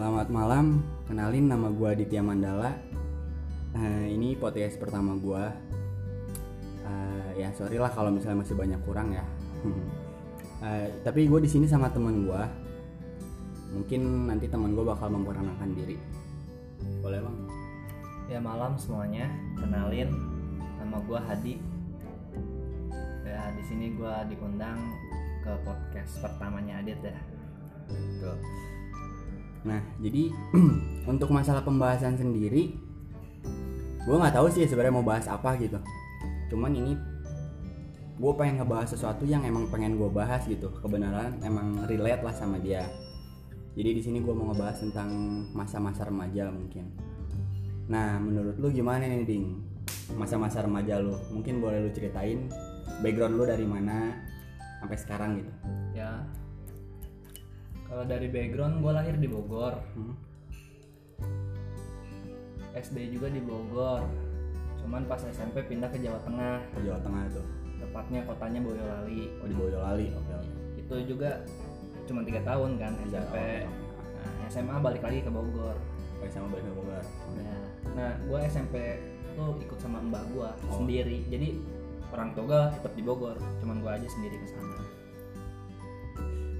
[0.00, 2.72] Selamat malam, kenalin nama gua Ditya Mandala.
[3.76, 5.52] Eh, ini podcast pertama gua.
[6.88, 9.20] Eh, ya sorry lah kalau misalnya masih banyak kurang ya.
[10.64, 12.48] Eh, tapi gue di sini sama temen gua.
[13.76, 16.00] Mungkin nanti temen gue bakal memperkenalkan diri.
[17.04, 17.36] Boleh bang?
[18.32, 19.28] Ya malam semuanya,
[19.60, 20.16] kenalin
[20.80, 21.60] nama gua Hadi.
[23.28, 24.80] Ya di sini gua diundang
[25.44, 27.20] ke podcast pertamanya Adit ya.
[28.24, 28.40] Tuh.
[29.66, 30.32] Nah, jadi
[31.12, 32.72] untuk masalah pembahasan sendiri,
[34.04, 35.76] gue nggak tahu sih sebenarnya mau bahas apa gitu.
[36.48, 36.96] Cuman ini
[38.20, 40.72] gue pengen ngebahas sesuatu yang emang pengen gue bahas gitu.
[40.80, 42.84] Kebenaran emang relate lah sama dia.
[43.76, 45.10] Jadi di sini gue mau ngebahas tentang
[45.54, 46.90] masa-masa remaja mungkin.
[47.90, 49.62] Nah, menurut lu gimana nih ding?
[50.14, 52.50] Masa-masa remaja lu, mungkin boleh lu ceritain
[53.02, 54.14] background lu dari mana
[54.82, 55.52] sampai sekarang gitu.
[55.94, 56.22] Ya.
[57.90, 60.14] Kalau dari background gua lahir di Bogor, Hmm.
[62.72, 64.06] SD juga di Bogor.
[64.78, 67.46] Cuman pas SMP pindah ke Jawa Tengah, Ke Jawa Tengah tuh.
[67.80, 69.32] tepatnya kotanya Boyolali.
[69.40, 70.52] Oh di Boyolali, oke oke.
[70.76, 71.42] Itu juga
[72.04, 73.34] cuma tiga tahun kan SMP.
[73.34, 73.66] oke, oke.
[74.20, 75.74] Nah, SMA balik lagi ke Bogor.
[76.14, 77.04] Oke, sama balik ke Bogor.
[77.34, 77.60] Nah,
[77.96, 78.74] nah gue SMP
[79.32, 80.76] tuh ikut sama mbak gue Oh.
[80.76, 81.24] sendiri.
[81.26, 81.56] Jadi
[82.10, 84.78] orang tua gue tetap di Bogor, cuman gue aja sendiri ke sana.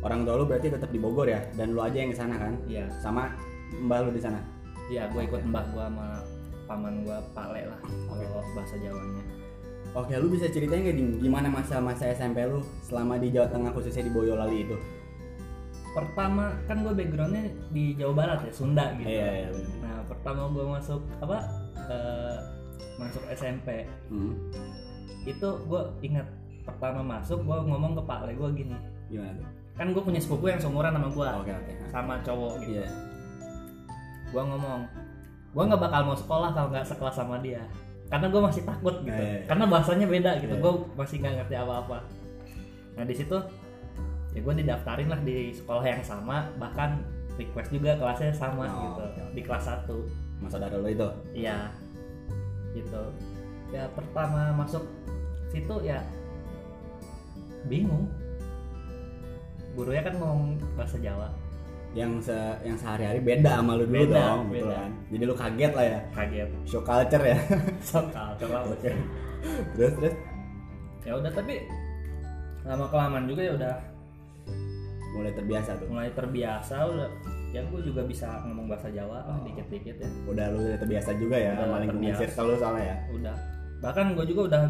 [0.01, 2.56] Orang tua lu berarti tetap di Bogor ya, dan lu aja yang ke sana kan?
[2.65, 3.29] Iya, Sama
[3.84, 4.41] mbak lu di sana.
[4.91, 6.19] iya gue ikut mbak gue sama
[6.67, 7.79] paman gue Pak Le lah
[8.11, 8.27] Oke.
[8.27, 9.23] kalau bahasa Jawanya.
[9.91, 14.03] Oke, lu bisa ceritain nggak Ding, gimana masa-masa SMP lu selama di Jawa Tengah khususnya
[14.03, 14.75] di Boyolali itu?
[15.91, 19.11] Pertama kan gue backgroundnya di Jawa Barat ya, Sunda gitu.
[19.11, 19.51] iya.
[19.83, 21.39] Nah pertama gue masuk apa
[21.87, 22.37] eh,
[22.95, 24.34] masuk SMP Hmm,
[25.23, 26.27] itu gue ingat
[26.62, 28.75] pertama masuk gue ngomong ke Pak Le gue gini
[29.06, 29.48] gimana tuh?
[29.81, 31.48] Kan gue punya sepupu yang seumuran sama gue oke.
[31.48, 32.89] Nah, sama cowok gitu Iya.
[34.28, 34.81] gue ngomong
[35.50, 37.65] gue nggak bakal mau sekolah kalau nggak sekelas sama dia
[38.06, 39.43] karena gue masih takut gitu Eh.
[39.44, 40.60] karena bahasanya beda gitu Eh.
[40.60, 41.99] gue masih nggak ngerti apa-apa
[42.94, 43.37] nah di situ
[44.31, 47.00] ya gue didaftarin lah di sekolah yang sama bahkan
[47.34, 49.22] request juga kelasnya sama Oh, gitu oke.
[49.32, 49.97] di kelas 1
[50.38, 51.09] Masa dari lu itu?
[51.34, 51.72] iya
[52.71, 53.03] gitu
[53.69, 54.84] ya pertama masuk
[55.49, 56.05] situ ya
[57.65, 58.06] bingung
[59.72, 60.41] gurunya kan ngomong
[60.75, 61.28] bahasa Jawa
[61.91, 64.76] Yang se yang sehari-hari beda sama lu dulu Beda, dong, betul beda.
[64.78, 64.91] kan?
[65.10, 67.36] Jadi lu kaget lah ya, kaget shock culture ya.
[67.82, 68.91] sokal coba Oke.
[69.75, 70.14] terus terus
[71.03, 71.54] ya udah tapi
[72.62, 73.75] lama kelamaan juga ya udah
[75.10, 75.88] mulai terbiasa tuh.
[75.91, 77.08] mulai terbiasa udah
[77.50, 81.34] ya gue juga bisa ngomong bahasa Jawa lah dikit-dikit ya Udah lu udah terbiasa juga
[81.34, 82.97] ya Udah sama lingkungan circle lu soalnya ya.
[83.10, 83.37] udah
[83.81, 84.62] bahkan gue juga udah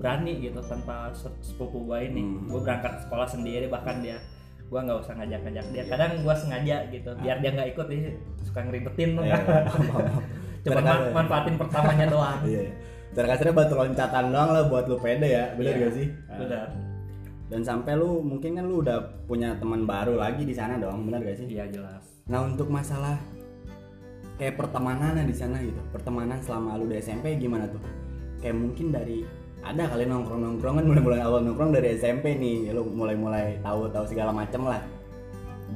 [0.00, 2.48] berani gitu tanpa se- sepupu gue ini Hmm.
[2.48, 4.16] gue berangkat sekolah sendiri bahkan dia
[4.64, 5.90] gue nggak usah ngajak-ngajak dia Iya.
[5.90, 8.00] kadang gue sengaja gitu biar dia nggak ikut dia
[8.40, 9.60] suka ngeribetin tuh Iya, iya.
[10.60, 12.60] Cuma Terkadang- ma- manfaatin pertamanya doang Iya.
[12.62, 12.72] iya.
[13.10, 16.06] Terkadang batu loncatan doang lah buat lu pede ya, bener Iya, gak sih?
[16.38, 16.64] udah
[17.46, 21.18] Dan sampai lu mungkin kan lu udah punya teman baru lagi di sana dong, bener
[21.20, 21.50] gak sih?
[21.50, 23.18] iya jelas Nah untuk masalah
[24.36, 27.82] kayak pertemanan di sana gitu, pertemanan selama lu di SMP gimana tuh?
[28.38, 29.26] Kayak mungkin dari
[29.60, 33.60] ada kali nongkrong nongkrong kan mulai mulai awal nongkrong dari SMP nih, lu mulai mulai
[33.60, 34.80] tahu tahu segala macem lah.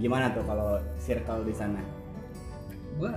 [0.00, 1.83] Gimana tuh kalau circle di sana?
[2.99, 3.12] gue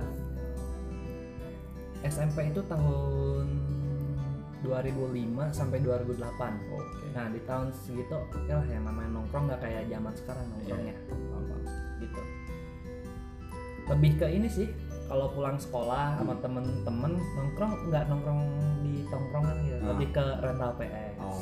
[2.02, 3.46] SMP itu tahun
[4.66, 6.18] 2005 sampai 2008
[6.74, 7.06] Oke.
[7.14, 10.94] nah di tahun segitu oke lah yang namanya nongkrong nggak kayak zaman sekarang nongkrongnya
[12.02, 12.22] gitu
[13.88, 14.68] lebih ke ini sih
[15.08, 18.40] kalau pulang sekolah sama temen-temen nongkrong nggak nongkrong
[18.80, 19.86] di tongkrongan gitu Ah.
[19.90, 21.40] lebih ke rental PS Oh,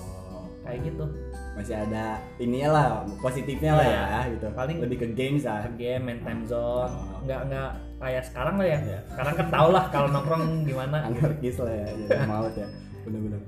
[0.63, 1.05] kayak gitu
[1.53, 2.05] masih ada
[2.37, 2.87] ininya lah
[3.19, 4.03] positifnya lah Iya.
[4.05, 4.47] ya gitu.
[4.53, 5.65] Paling- lebih ke games lah.
[5.65, 7.19] ke game main time zone Oh.
[7.23, 8.99] nggak nggak kayak sekarang lah ya Iya.
[9.09, 12.69] sekarang kan tau lah kalau nongkrong gimana anarkis lah ya, jadi maut ya
[13.03, 13.41] bener-bener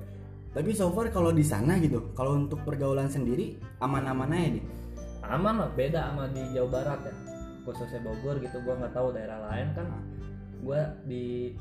[0.48, 4.64] tapi so far kalau di sana gitu kalau untuk pergaulan sendiri aman-aman aja nih
[5.22, 7.14] aman lah beda sama di Jawa Barat ya
[7.68, 9.86] khususnya Bogor gitu gua nggak tahu daerah lain kan
[10.58, 11.52] gua di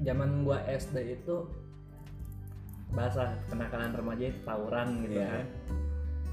[0.00, 1.46] zaman gua SD itu
[2.90, 5.30] bahasa kenakalan remaja itu tawuran gitu Iya.
[5.32, 5.46] kan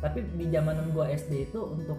[0.02, 1.98] tapi di zamanan gua SD itu untuk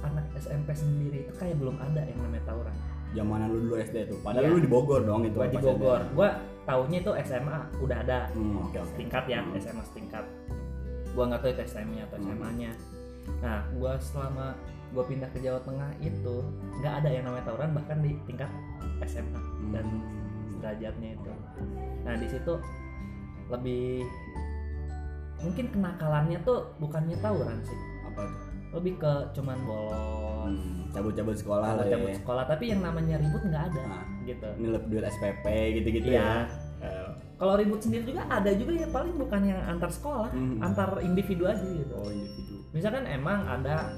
[0.00, 2.74] anak SMP sendiri itu kayak belum ada yang namanya tawuran
[3.10, 4.52] zamanan lu dulu SD tuh padahal Iya.
[4.52, 6.12] lu di Bogor dong itu gua di Bogor SD.
[6.14, 6.28] gua
[6.64, 9.56] taunya itu SMA udah ada hmm, oke oke setingkat ya Hmm.
[9.56, 10.24] SMA setingkat
[11.12, 12.28] gua nggak tahu itu SMA atau Hmm.
[12.30, 12.72] SMA nya
[13.40, 14.46] nah gua selama
[14.90, 16.34] gua pindah ke Jawa Tengah itu
[16.78, 18.50] nggak ada yang namanya tawuran bahkan di tingkat
[19.02, 19.40] SMA
[19.70, 20.58] dan Hmm.
[20.58, 21.30] derajatnya itu.
[22.02, 22.54] Nah di situ
[23.48, 24.02] lebih
[25.38, 27.78] mungkin kenakalannya tuh bukannya tawuran sih.
[28.04, 28.42] Apa tuh?
[28.70, 29.96] Lebih ke cuman bolos.
[30.50, 32.16] Hmm, cabut-cabut sekolah lah cabut ya.
[32.16, 34.04] sekolah tapi yang namanya ribut nggak ada Nah.
[34.24, 34.48] gitu.
[34.58, 35.44] nilep duit SPP
[35.74, 36.20] gitu-gitu Iya.
[36.20, 36.32] ya.
[36.78, 40.60] Eh, kalau ribut sendiri juga ada juga ya paling bukan yang antar sekolah Mhm.
[40.60, 41.94] antar individu aja gitu.
[41.94, 42.54] Oh individu.
[42.70, 43.88] Misalkan emang ada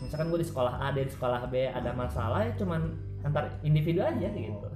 [0.00, 2.80] misalkan gue di sekolah A di sekolah B ada masalah ya cuman
[3.20, 4.68] antar individu aja gitu.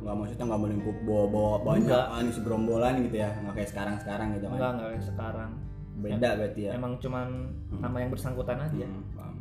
[0.00, 3.32] nggak maksudnya nggak melingkup bawa bawa banyak ah, ini segerombolan gitu ya?
[3.40, 5.50] Nggak kayak sekarang sekarang gitu kan enggak enggak kayak sekarang.
[5.94, 6.70] Beda berarti ya?
[6.74, 7.26] emang cuman
[7.72, 7.80] Hmm.
[7.80, 8.84] nama yang bersangkutan aja.
[8.84, 9.36] Hmm, paham.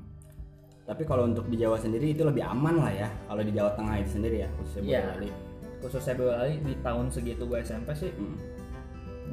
[0.83, 3.95] tapi kalau untuk di Jawa sendiri itu lebih aman lah ya kalau di Jawa Tengah
[3.97, 4.99] itu sendiri ya khususnya Iya.
[5.01, 5.29] Boyolali.
[5.79, 8.35] khususnya Boyolali di tahun segitu gue SMP sih Hmm,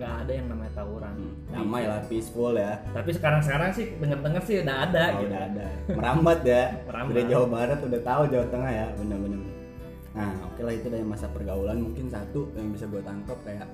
[0.01, 1.13] nggak ada yang namanya tawuran.
[1.13, 1.35] Hmm.
[1.53, 2.81] damai lah peaceful ya.
[2.97, 5.29] Tapi sekarang sekarang sih denger denger sih udah ada Oh, gitu.
[5.29, 5.67] udah ada.
[5.93, 6.63] Merambat ya.
[6.89, 7.13] Merambat.
[7.13, 9.41] dari Jawa Barat udah tahu Jawa Tengah ya benar-benar
[10.11, 11.79] nah oke lah itu dari masa pergaulan.
[11.79, 13.69] Mungkin satu yang bisa gue tangkap kayak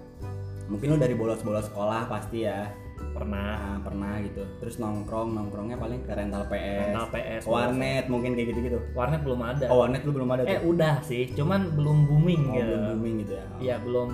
[0.68, 2.68] mungkin lo dari bolos-bolos sekolah pasti ya.
[3.16, 3.56] Pernah.
[3.56, 4.44] Nah, pernah gitu.
[4.60, 8.78] Terus nongkrong nongkrongnya paling ke rental PS, Rental PS, warnet mungkin kayak gitu-gitu.
[8.92, 9.64] Warnet belum ada.
[9.72, 12.68] Oh warnet lu belum ada eh tuh udah sih cuman belum booming oh, gitu.
[12.68, 13.44] belum booming gitu ya.
[13.48, 13.58] Oh.
[13.64, 14.10] Iya belum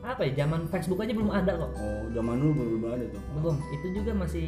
[0.00, 1.70] apa ya zaman Facebook aja belum ada kok.
[1.76, 3.22] Oh zaman dulu belum belum ada tuh.
[3.36, 4.46] Belum itu juga masih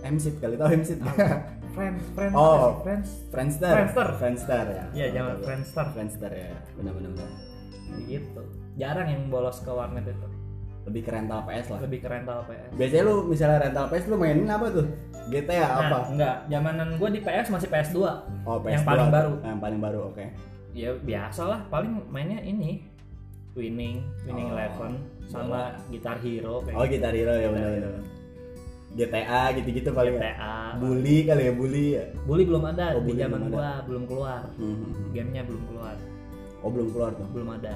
[0.00, 0.98] MSIT kali tau MSIT
[1.76, 2.80] friends friends Oh.
[2.80, 3.08] friends.
[3.28, 3.70] Friendster.
[3.70, 4.08] Friendster.
[4.16, 4.84] Friendster ya.
[4.90, 5.44] Iya, Oh, zaman tahu.
[5.44, 5.84] Friendster.
[5.92, 6.50] Friendster ya.
[6.74, 7.30] Benar-benar benar.
[8.00, 8.42] gitu.
[8.76, 10.28] Jarang yang bolos ke warnet itu.
[10.86, 11.78] Lebih ke rental PS lah.
[11.84, 14.86] Lebih ke rental PS biasanya lu misalnya rental PS lu mainin apa tuh?
[15.28, 15.98] GTA nah, apa?
[16.08, 16.34] enggak.
[16.48, 17.98] Zamanan gue di PS masih PS2
[18.42, 19.32] oh PS yang paling baru.
[19.44, 20.24] yang paling baru oke.
[20.72, 21.60] Ya biasa lah.
[21.68, 22.88] Paling mainnya ini
[23.58, 24.92] winning winning Oh, eleven
[25.26, 28.04] sama gitar hero kayak oh Gitar Hero ya benar Gitar benar.
[28.88, 30.20] GTA gitu-gitu kali ya?
[30.24, 32.04] GTA bully kali ya bully ya?
[32.24, 34.42] Bully belum ada Oh, di Bully zaman belum gua belum keluar.
[34.56, 35.08] Hmm, hmm, hmm.
[35.12, 35.96] gamenya belum keluar.
[36.58, 37.26] Oh belum keluar tuh?
[37.28, 37.74] Belum ada.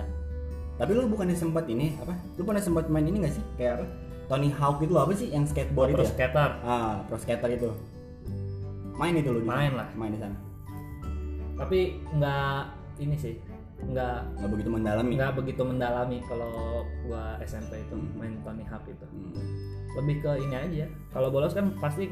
[0.72, 2.16] Tapi lu bukannya sempat ini apa?
[2.34, 3.44] Lu pernah sempat main ini gak sih?
[3.54, 3.86] Kayak apa?
[4.24, 5.28] Tony Hawk itu apa sih?
[5.28, 6.10] Yang skateboard pro itu ya?
[6.10, 6.50] skater.
[6.64, 7.70] Ah pro skater itu.
[8.96, 9.88] Main itu lu di Main lah.
[9.92, 10.36] main di sana?
[11.54, 11.78] Tapi
[12.10, 12.58] nggak
[12.98, 13.36] ini sih
[13.84, 14.18] nggak.
[14.36, 15.10] Nggak begitu mendalami.
[15.14, 16.52] Nggak begitu mendalami kalau
[17.02, 18.10] gua SMP itu Hmm.
[18.14, 19.06] main Tony Hawk itu.
[19.06, 19.46] Hmm.
[19.92, 22.08] lebih ke ini aja kalau bolos kan pasti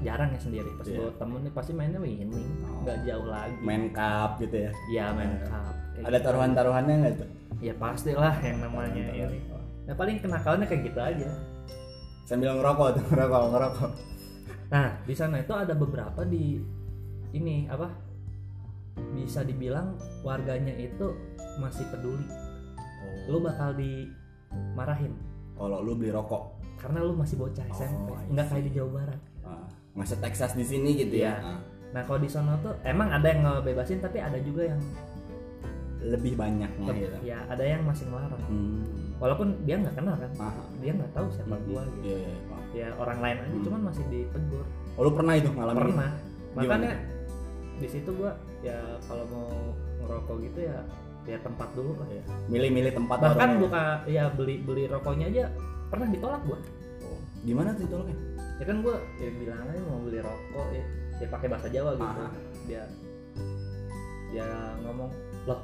[0.00, 0.70] jarang ya sendiri.
[0.72, 0.98] Pas Iya.
[1.00, 2.30] bawa temen nih pasti mainnya winning
[2.62, 2.82] Oh.
[2.82, 3.58] nggak jauh lagi.
[3.58, 4.70] Main cup gitu ya?
[4.88, 5.74] Ya main Eh, cup.
[5.92, 6.24] Kayak ada gitu.
[6.24, 7.28] taruhan-taruhannya nggak tuh?
[7.58, 9.34] Ya pasti lah yang namanya Taruhan-taruhan.
[9.34, 9.38] ini
[9.84, 11.28] nah paling kenakalannya kayak gitu aja.
[12.22, 13.90] Sambil ngerokok tuh ngerokok ngerokok.
[14.70, 16.62] Nah di sana itu ada beberapa di
[17.30, 17.90] ini apa
[19.14, 21.14] bisa dibilang warganya itu
[21.56, 22.26] masih peduli.
[23.26, 25.14] Lu bakal dimarahin.
[25.54, 26.58] Kalau lu beli rokok.
[26.76, 28.52] Karena lu masih bocah SMP Oh, I nggak see.
[28.52, 29.20] kayak di Jawa Barat.
[29.44, 29.64] Ah,
[30.04, 31.38] se Texas di sini gitu ya?
[31.38, 31.54] Iya.
[31.56, 31.60] Ah,
[31.94, 34.80] nah kalau di sana tuh emang ada yang ngebebasin tapi ada juga yang
[36.04, 37.16] lebih banyaknya Leb- gitu?
[37.24, 38.42] ya ada yang masih ngelarang.
[38.44, 38.84] Hmm.
[39.16, 40.30] walaupun dia nggak kenal kan?
[40.36, 40.52] Ah,
[40.82, 41.64] dia nggak tahu siapa hmm.
[41.64, 42.04] gua gitu.
[42.04, 42.64] Iya, iya, paham.
[42.74, 43.64] ya orang lain aja Hmm.
[43.64, 44.64] cuman masih ditegur.
[44.98, 46.10] Oh lu pernah itu ngalamin pernah.
[46.52, 46.92] makanya
[47.80, 49.48] di situ gua ya kalau mau
[50.00, 50.78] ngerokok gitu ya
[51.24, 52.24] ya tempat dulu lah ya.
[52.52, 53.62] Milih-milih tempat bahkan warungnya.
[53.64, 55.44] buka ya beli beli rokoknya aja
[55.88, 56.58] pernah ditolak gua.
[57.04, 58.16] Oh, gimana tuh tolongnya
[58.60, 60.84] ya kan gua ya bilang aja mau beli rokok ya,
[61.20, 62.20] ya pakai bahasa Jawa gitu.
[62.20, 62.32] Ah.
[62.64, 62.82] dia
[64.32, 64.46] dia
[64.82, 65.10] ngomong
[65.44, 65.60] loh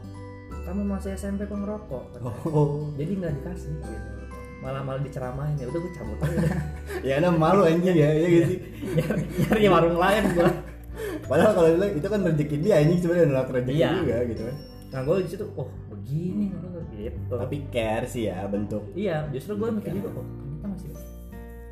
[0.60, 2.04] kamu masih SMP kok ngerokok?
[2.20, 2.92] Oh.
[2.94, 3.72] Jadi nggak dikasih.
[3.80, 4.20] Gitu
[4.60, 5.56] malah malah diceramain.
[5.56, 6.40] Ya udah gue cabut aja.
[7.00, 8.60] Ya ada malu anjing ya ya gitu
[9.40, 10.52] nyari warung lain gua
[11.24, 13.90] padahal kalau dulu itu kan rezeki dia anjing sebenarnya nolak rezeki Iya.
[13.96, 14.56] juga gitu kan.
[14.90, 16.46] Nah gue di situ oh begini
[16.92, 17.32] gitu.
[17.32, 20.90] Tapi care sih ya bentuk iya justru gue mikir juga oh ternyata masih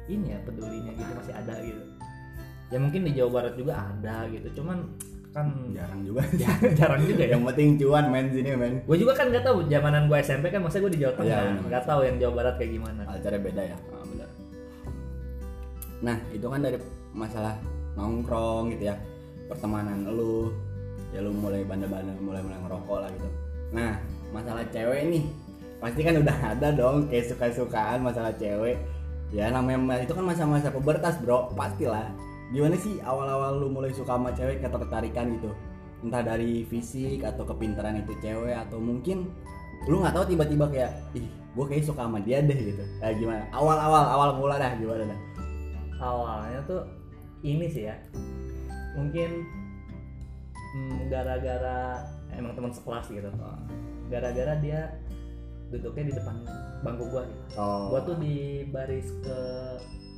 [0.09, 1.83] ini ya pedulinya gitu masih ada gitu.
[2.69, 4.49] Ya mungkin di Jawa Barat juga ada gitu.
[4.55, 4.79] Cuman
[5.29, 6.25] kan jarang juga.
[6.41, 7.37] Ya, jarang juga ya.
[7.37, 8.81] Yang penting cuan main sini men.
[8.85, 11.41] Gue juga kan nggak tahu zamanan gue SMP kan masa gue di Jawa Tengah.
[11.43, 11.65] Benar.
[11.69, 13.01] nggak tahu yang Jawa Barat kayak gimana.
[13.05, 13.77] Acaranya beda ya?
[13.89, 14.29] Ah, benar.
[15.99, 16.79] Nah itu kan dari
[17.11, 17.55] masalah
[17.99, 18.97] nongkrong gitu ya.
[19.51, 20.55] Pertemanan lu
[21.11, 23.29] ya lu mulai bandel-bandel mulai mulai ngerokok lah gitu.
[23.75, 23.99] Nah
[24.31, 25.25] masalah cewek nih
[25.79, 28.79] pasti kan udah ada dong kayak suka-sukaan masalah cewek.
[29.29, 31.53] Ya namanya itu kan masa-masa pubertas bro.
[31.53, 32.09] Pastilah.
[32.49, 35.53] Gimana sih awal-awal lu mulai suka sama cewek ketertarikan gitu?
[36.01, 39.29] Entah dari fisik atau kepintaran itu cewek atau mungkin
[39.85, 42.85] lu nggak tahu tiba-tiba kayak ih gue kayak suka sama dia deh gitu.
[43.05, 43.45] Eh, gimana?
[43.53, 45.21] Awal-awal awal mula dah gimana dah?
[45.99, 46.83] Awalnya tuh
[47.43, 47.97] ini sih ya.
[48.95, 49.31] Mungkin
[50.75, 52.03] mm, gara-gara
[52.35, 53.31] emang teman sekelas gitu.
[54.09, 54.97] Gara-gara dia
[55.69, 56.37] duduknya di depan
[56.81, 57.43] bangku gua gitu.
[57.61, 57.93] Oh.
[57.93, 59.39] Gua tuh di baris ke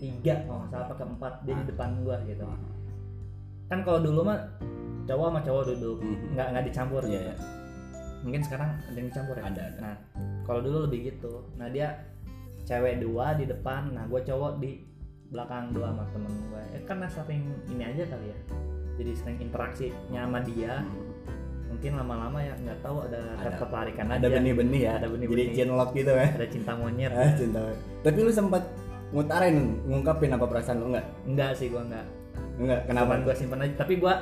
[0.00, 2.44] tiga kalau nggak salah apa keempat dia di depan gua gitu.
[3.68, 4.40] Kan kalau dulu mah
[5.06, 6.38] cowok sama cowok duduk Mhm.
[6.38, 7.24] nggak nggak dicampur Iya, gitu.
[7.26, 7.36] iya.
[8.20, 9.42] mungkin sekarang ada yang dicampur ya?
[9.48, 9.78] Ada, ada.
[9.80, 9.94] nah
[10.44, 11.40] kalau dulu lebih gitu.
[11.56, 12.04] Nah dia
[12.68, 14.84] cewek dua di depan nah gue cowok di
[15.30, 18.38] belakang dua sama temen gue ya, karena sering ini aja kali ya.
[19.00, 20.82] Jadi sering interaksinya sama dia
[21.70, 24.92] mungkin lama-lama ya nggak tahu ada, Ada- ketertarikan ada benih-benih ya.
[24.98, 25.54] Ada benih-benih.
[25.54, 26.28] jadi cinlok gitu ya.
[26.34, 27.10] Ada cinta monyet.
[27.14, 27.60] Ah cinta
[28.02, 28.62] tapi lu sempat
[29.14, 29.56] ngutarin
[29.86, 30.86] ngungkapin apa perasaan lu?
[30.90, 32.06] Enggak enggak sih gue enggak
[32.58, 33.12] enggak kenapa?
[33.22, 33.74] Gue simpen aja.
[33.86, 34.14] Tapi gue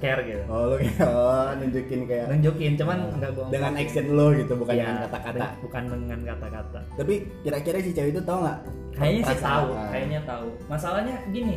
[0.00, 0.42] care gitu.
[0.48, 3.14] Oh lu oh, nunjukin kayak nunjukin cuman Oh.
[3.14, 5.46] enggak gue dengan action lu gitu bukan Iya, dengan kata-kata.
[5.60, 6.80] bukan dengan kata-kata.
[6.96, 8.58] Tapi kira-kira si cewek itu tau nggak?
[8.96, 9.88] Kayaknya sih tahu Ah.
[9.92, 11.56] kayaknya tahu masalahnya gini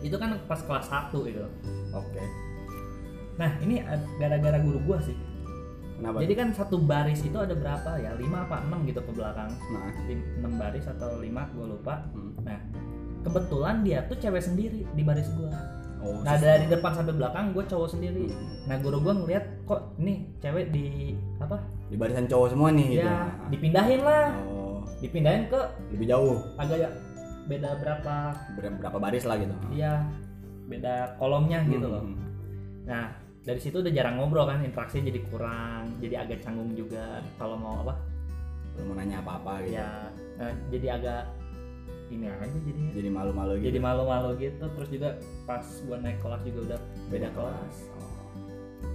[0.00, 1.44] itu kan pas kelas 1 itu
[1.92, 2.22] oke.
[3.34, 3.80] Nah ini
[4.16, 5.16] gara-gara guru gua sih.
[5.94, 6.20] Kenapa?
[6.20, 8.12] Jadi kan satu baris itu ada berapa ya?
[8.18, 9.48] 5 apa 6 gitu ke belakang.
[9.70, 9.94] Nah.
[10.42, 11.94] 6 baris atau 5 gua lupa.
[12.12, 12.32] Hmm.
[12.42, 12.58] nah
[13.24, 15.48] kebetulan dia tuh cewek sendiri di baris gua
[16.04, 18.68] oh nah dari depan sampai belakang gua cowok sendiri Hmm.
[18.68, 21.56] nah guru gua ngeliat kok ini cewek di apa
[21.88, 23.02] di barisan cowok semua nih gitu.
[23.02, 23.16] ya
[23.48, 26.90] dipindahin lah oh dipindahin ke lebih jauh agak ya
[27.44, 28.14] beda berapa
[28.54, 30.00] Ber- berapa baris lah gitu Iya,
[30.64, 32.00] beda kolomnya gitu loh.
[32.00, 32.16] Hmm.
[32.84, 37.60] Nah, dari situ udah jarang ngobrol kan, interaksi jadi kurang, jadi agak canggung juga kalau
[37.60, 38.00] mau apa?
[38.74, 41.20] lu mau nanya apa-apa gitu Ya, nah, jadi agak
[42.14, 42.92] ini aja jadinya.
[42.94, 45.10] jadi malu-malu gitu Jadi malu-malu gitu, terus juga
[45.44, 46.80] pas gua naik kelas juga udah
[47.10, 47.74] beda kelas.
[47.98, 48.30] oh.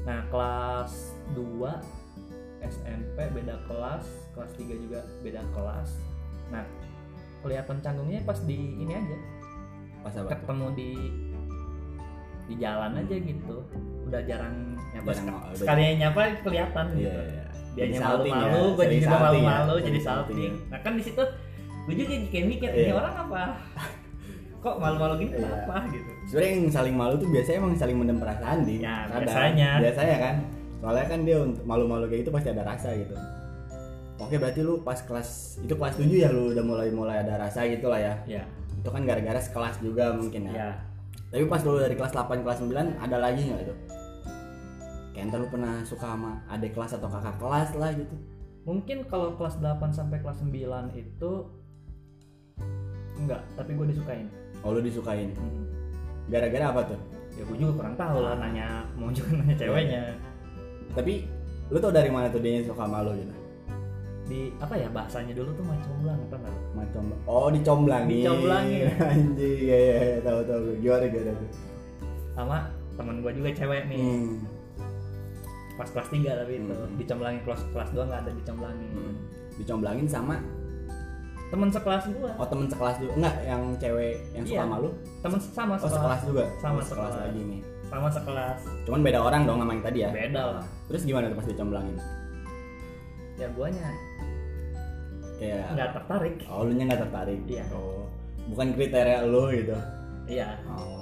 [0.08, 0.92] Nah, kelas
[1.36, 5.90] 2 SMP beda kelas, kelas 3 juga beda kelas.
[6.50, 6.66] Nah,
[7.40, 9.18] kelihatan canggungnya pas di ini aja,
[10.04, 10.90] pas apa ketemu di
[12.50, 13.62] di jalan aja gitu
[14.10, 17.46] udah jarang nyapa Jarang, Sek- sekalinya nyapa kelihatan iya gitu iya
[17.78, 20.54] dia salting ya, malu-malu gue juga ya, malu-malu jadi salting salting ya.
[20.74, 21.24] nah kan di situ
[21.89, 22.93] gue juga kayak mikir ini Iya.
[22.93, 23.41] orang apa?
[24.60, 25.39] Kok malu-malu gini Iya.
[25.41, 25.75] kenapa?
[25.89, 26.10] Gitu.
[26.29, 29.25] Sebenarnya yang saling malu tuh biasanya emang saling mendem perasaan di Ya, Kadang.
[29.25, 29.69] biasanya.
[29.81, 30.36] biasanya kan.
[30.79, 33.15] Soalnya kan dia untuk malu-malu kayak itu pasti ada rasa gitu.
[34.19, 35.29] Oke berarti lu pas kelas
[35.63, 38.13] itu kelas 7 ya lu udah mulai mulai ada rasa gitu lah ya?
[38.27, 38.43] Ya.
[38.75, 40.53] Itu kan gara-gara sekelas juga mungkin ya.
[40.53, 40.69] Ya.
[41.31, 43.75] Tapi pas lu dari kelas 8 kelas 9 ada lagi nggak itu?
[45.12, 48.15] Kayak entar lu pernah suka sama adik kelas atau kakak kelas lah gitu.
[48.63, 51.31] Mungkin kalau kelas 8 sampai kelas 9 itu
[53.20, 54.28] enggak tapi gue disukain.
[54.64, 55.32] Oh lu disukain?
[55.36, 55.66] Hmm.
[56.30, 57.00] gara-gara apa tuh?
[57.36, 60.04] Ya gue juga kurang tahu lah nanya mau juga nanya ceweknya.
[60.94, 61.26] Tapi
[61.70, 63.40] lu tau dari mana tuh dia suka sama lu gitu
[64.30, 68.22] di apa ya bahasanya dulu tuh macam ulang apa nggak macam oh dicomblangin.
[68.22, 68.86] Dicomblangin.
[69.18, 71.50] anjing ya ya ya, tahu tahu gimana gimana tuh
[72.38, 72.58] sama
[72.96, 74.00] teman gue juga cewek nih.
[74.00, 74.34] Hmm.
[75.76, 76.76] pas kelas 3 tapi itu.
[76.78, 76.96] Hmm.
[77.02, 78.90] dicomblangin kelas kelas 2 nggak ada dicomblangin.
[78.94, 79.16] Hmm.
[79.58, 80.36] dicomblangin sama
[81.50, 83.13] temen sekelas gue oh temen sekelas juga.
[83.18, 84.63] Enggak yang cewek yang suka Iya.
[84.63, 84.89] sama lu?
[85.20, 85.94] Temen sama oh sekelas.
[85.98, 86.44] sekelas juga?
[86.58, 87.25] Sama Oh, sekelas sekelas.
[87.25, 87.62] lagi nih.
[87.89, 88.60] Sama sekelas.
[88.86, 90.10] Cuman beda orang dong sama yang tadi ya?
[90.13, 90.63] Beda lah.
[90.86, 91.98] Terus gimana tuh pas dicomblangin?
[93.36, 93.88] Ya guanya.
[95.39, 96.36] Kayak nggak tertarik.
[96.51, 97.39] Oh lu nya nggak tertarik?
[97.48, 97.65] Iya.
[97.72, 98.06] oh
[98.50, 99.77] bukan kriteria lu gitu?
[100.25, 100.58] Iya.
[100.70, 100.98] Oh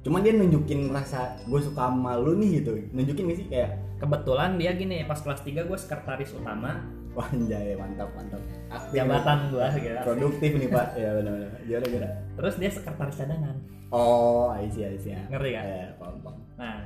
[0.00, 2.72] cuman dia nunjukin rasa gue suka sama lu nih gitu.
[2.96, 3.46] Nunjukin gak sih?
[3.52, 3.70] Kayak
[4.00, 6.88] kebetulan dia gini pas kelas 3 gue sekretaris utama
[7.18, 8.42] anjay mantap mantap.
[8.70, 8.94] Aktif.
[8.94, 10.86] Jabatan gue gitu produktif nih pak.
[10.94, 11.50] Ya benar benar.
[11.66, 13.56] Gimana gimana terus dia sekretaris cadangan.
[13.90, 15.10] Oh I see I see.
[15.10, 15.64] Ya ngerti kan?
[15.66, 16.40] Ya paham paham.
[16.54, 16.76] Nah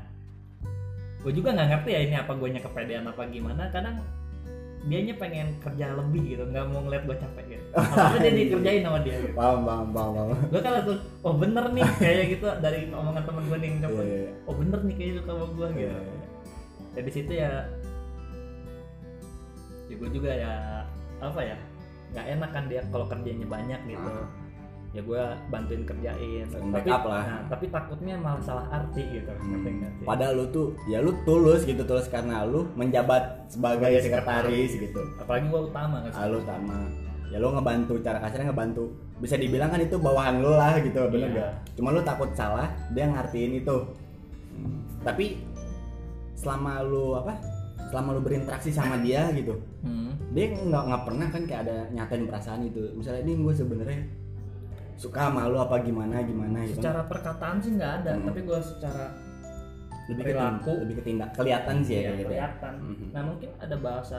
[1.24, 3.68] gue juga nggak ngerti ya ini apa gue kepedean apa gimana.
[3.68, 4.00] Kadang
[4.84, 7.66] dianya pengen kerja lebih gitu nggak mau ngeliat gue capek gitu.
[8.04, 9.32] Apa dia dikerjain sama dia gitu.
[9.32, 10.28] Paham paham paham paham.
[10.52, 13.84] Gue kan langsung oh bener nih kayak gitu dari omongan temen gue nih yang Iya,
[13.88, 14.32] coba iya, iya.
[14.44, 16.28] oh bener nih kayaknya suka sama gue Iya, gitu iya.
[16.94, 17.50] ya di situ ya
[19.84, 20.52] ya gue juga ya
[21.18, 21.56] apa ya
[22.10, 24.26] nggak enak kan dia kalau kerjanya banyak gitu Ah.
[24.90, 27.02] ya gue bantuin kerjain Saling tapi lah.
[27.02, 29.26] nah, tapi takutnya malah salah arti gitu?
[29.26, 29.66] Hmm.
[30.00, 34.70] Padahal lu tuh ya lu tulus gitu tulus karena lu menjabat sebagai Sebagai sekretaris sekretaris.
[34.80, 35.02] gitu.
[35.18, 36.78] apalagi gue utama sih Ah, lu sama
[37.26, 38.84] ya lu ngebantu cara kasarnya ngebantu
[39.16, 41.38] bisa dibilang kan itu bawahan lu lah gitu bener Iya.
[41.40, 43.76] gak cuma lu takut salah dia ngartiin itu
[44.54, 44.78] Hmm.
[45.02, 45.42] tapi
[46.32, 47.34] selama lu apa
[47.94, 50.10] selama lu berinteraksi sama dia gitu Hmm.
[50.30, 54.02] dia nggak nggak pernah kan kayak ada nyatain perasaan itu misalnya ini gue sebenarnya
[54.94, 58.26] suka sama lu apa gimana gimana gitu secara perkataan sih nggak ada Hmm.
[58.26, 59.04] tapi gue secara
[60.04, 60.50] lebih ke perilaku.
[60.60, 63.06] tindak- lebih ke tindak kelihatan sih ya ya, kayak gitu ya kelihatan Mhm.
[63.08, 64.18] nah mungkin ada bahasa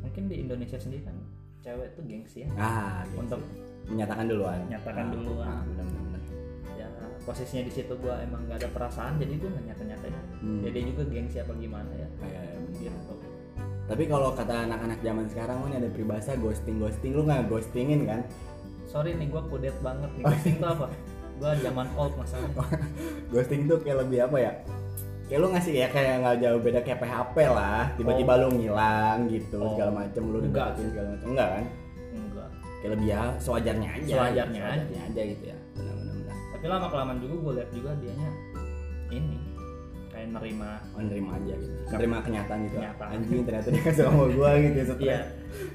[0.00, 1.16] mungkin di Indonesia sendiri kan
[1.60, 3.20] cewek tuh gengsi ya ah gitu.
[3.20, 3.40] untuk
[3.86, 5.44] menyatakan duluan Menyatakan Ah, duluan.
[5.46, 6.20] ah, benar benar.
[6.74, 6.86] ya
[7.20, 10.60] posisinya di situ gue emang nggak ada perasaan jadi gue nggak nyata nyatain Hmm.
[10.62, 12.49] jadi juga gengsi apa gimana ya Ah, ya, ya,
[13.90, 17.10] tapi kalau kata anak-anak zaman sekarang kan ada peribahasa ghosting ghosting.
[17.10, 18.22] Lu nggak ghostingin kan?
[18.86, 20.22] Sorry nih gue kudet banget nih.
[20.22, 20.86] Oh, ghosting tuh apa?
[21.36, 22.64] Gue zaman old masalahnya.
[23.32, 24.52] Ghosting tuh kayak lebih apa ya?
[25.26, 27.90] Kayak lu ngasih ya kayak nggak jauh beda kayak PHP lah.
[27.96, 29.72] Tiba-tiba lu ngilang gitu Oh.
[29.72, 30.76] segala macem lu Enggak.
[30.76, 31.26] segala macem.
[31.32, 31.64] Enggak kan?
[32.12, 32.48] Enggak.
[32.78, 34.12] Kayak lebih ya sewajarnya aja.
[34.12, 35.20] Sewajarnya sewajarnya aja.
[35.24, 35.56] gitu ya.
[35.74, 36.36] Benar benar benar.
[36.54, 38.49] Tapi lama kelamaan juga gue lihat juga dianya ini
[40.30, 41.74] nerima oh, nerima aja gitu.
[41.90, 42.76] Nerima kenyataan gitu.
[42.78, 43.08] Kenyataan.
[43.18, 45.18] anjing ternyata dia kasih sama gua gitu ya iya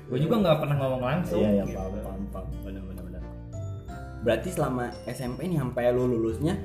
[0.05, 1.77] gue juga nggak pernah ngomong langsung iya iya gitu.
[1.77, 2.47] paham paham paham.
[2.63, 2.95] Benar benar
[4.25, 6.57] berarti selama SMP ini sampai lu lulusnya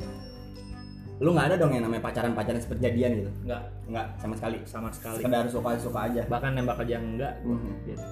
[1.20, 3.30] lu nggak ada dong yang namanya pacaran pacaran seperti jadian gitu?
[3.44, 3.62] Nggak.
[3.92, 4.58] Nggak sama sekali?
[4.64, 5.20] Sama sekali.
[5.20, 6.22] Sekedar suka suka aja?
[6.24, 7.72] Bahkan nembak aja enggak Mhm.
[7.84, 8.06] gitu.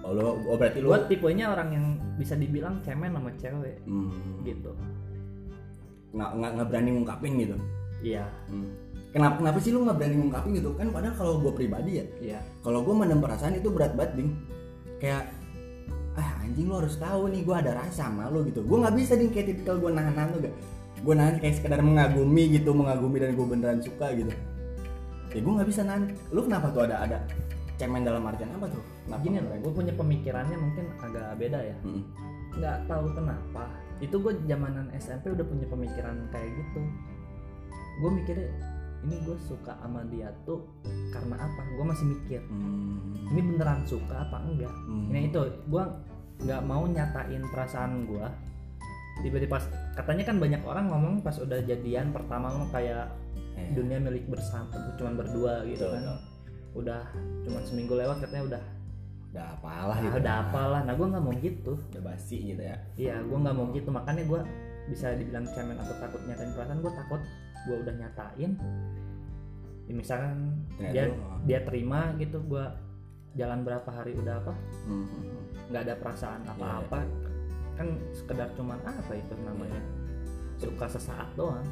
[0.00, 1.86] oh lu oh berarti lu gue tipenya orang yang
[2.18, 4.72] bisa dibilang cemen sama cewek hmm, gitu.
[6.10, 7.56] Nggak nggak berani ngungkapin gitu
[8.00, 8.24] iya.
[8.48, 8.90] Hmm.
[9.10, 10.70] Kenapa kenapa sih lu nggak berani ngungkapin gitu?
[10.78, 12.04] Kan padahal kalau gue pribadi ya.
[12.22, 12.40] Iya.
[12.62, 14.30] Kalau gue mendem perasaan itu berat banget ding.
[15.02, 15.34] Kayak
[16.14, 18.62] ah anjing lu harus tahu nih gue ada rasa sama lu gitu.
[18.62, 20.54] Gue nggak bisa ding kayak tipikal gue nahan nahan tuh gak
[21.00, 24.30] gue nahan kayak sekedar mengagumi gitu mengagumi dan gue beneran suka gitu.
[25.34, 26.14] Ya gue nggak bisa nahan.
[26.30, 27.18] Lu kenapa tuh ada ada
[27.82, 28.82] cemen dalam artian apa tuh?
[29.10, 29.22] Kenapa?
[29.26, 31.76] Gini loh gue punya pemikirannya mungkin agak beda ya.
[31.82, 32.04] Mm-mm.
[32.62, 33.66] nggak tahu kenapa.
[33.98, 36.82] Itu gue zamanan SMP udah punya pemikiran kayak gitu
[38.00, 38.48] gue mikirnya
[39.00, 40.64] ini gue suka sama dia tuh
[41.12, 41.62] karena apa?
[41.76, 42.40] Gue masih mikir.
[42.48, 43.16] Hmm.
[43.32, 44.72] ini beneran suka apa enggak?
[44.72, 45.08] Hmm.
[45.12, 45.84] ini itu gue
[46.40, 48.26] nggak mau nyatain perasaan gue
[49.20, 53.12] tiba-tiba pas katanya kan banyak orang ngomong pas udah jadian pertama ngomong kayak
[53.60, 56.02] Eh, dunia milik bersama cuman berdua gitu betul, kan.
[56.02, 56.18] betul.
[56.70, 57.02] udah
[57.44, 58.62] cuman seminggu lewat katanya udah
[59.30, 60.16] udah apalah ah, gitu.
[60.18, 60.80] udah apalah.
[60.82, 61.72] Nah gue nggak mau gitu.
[61.94, 62.76] Udah basi gitu ya.
[62.98, 63.88] Iya gue nggak mau gitu.
[63.94, 64.40] Makanya gue
[64.90, 67.20] bisa dibilang cemen atau takut nyatain perasaan gue takut
[67.68, 68.52] gue udah nyatain
[69.88, 70.36] ya, misalkan
[70.78, 71.38] Ternyata dia oh.
[71.44, 72.64] dia terima gitu gue
[73.38, 74.54] jalan berapa hari udah apa
[74.86, 75.44] Hmm, hmm, hmm.
[75.70, 77.00] nggak ada perasaan Iya, apa-apa
[77.80, 79.80] kan sekedar cuman apa itu namanya
[80.60, 81.64] suka sesaat doang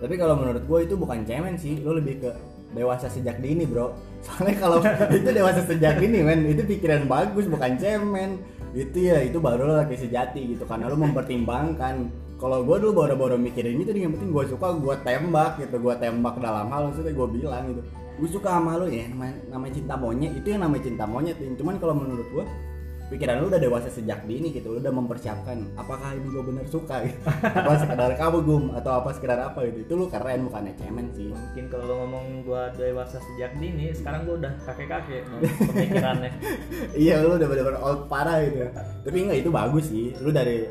[0.00, 2.32] Tapi kalau menurut gue itu bukan cemen sih, lu lebih ke
[2.72, 3.92] dewasa sejak dini bro.
[4.24, 4.80] Soalnya kalau
[5.20, 8.40] itu dewasa sejak dini men, itu pikiran bagus bukan cemen.
[8.72, 12.08] Itu ya itu baru lo laki sejati gitu karena lu mempertimbangkan.
[12.40, 16.40] Kalau gue dulu baru-baru mikirin itu yang penting gue suka gue tembak gitu, gue tembak
[16.40, 17.84] dalam hal maksudnya gue bilang gitu.
[18.16, 21.36] Gue suka sama lu ya namanya, namanya cinta monyet itu yang namanya cinta monyet.
[21.36, 22.44] Cuman kalau menurut gue
[23.10, 27.02] pikiran lu udah dewasa sejak dini gitu, lu udah mempersiapkan apakah ini gue bener suka
[27.04, 27.18] gitu.
[27.60, 31.66] apa sekedar kagum atau apa sekedar apa gitu itu lu keren bukannya cemen sih mungkin
[31.66, 36.30] kalau lo ngomong gue dewasa sejak dini sekarang gue udah kakek-kakek no, pemikirannya
[37.02, 40.70] iya lu udah bener-bener old parah gitu tapi enggak itu bagus sih lu dari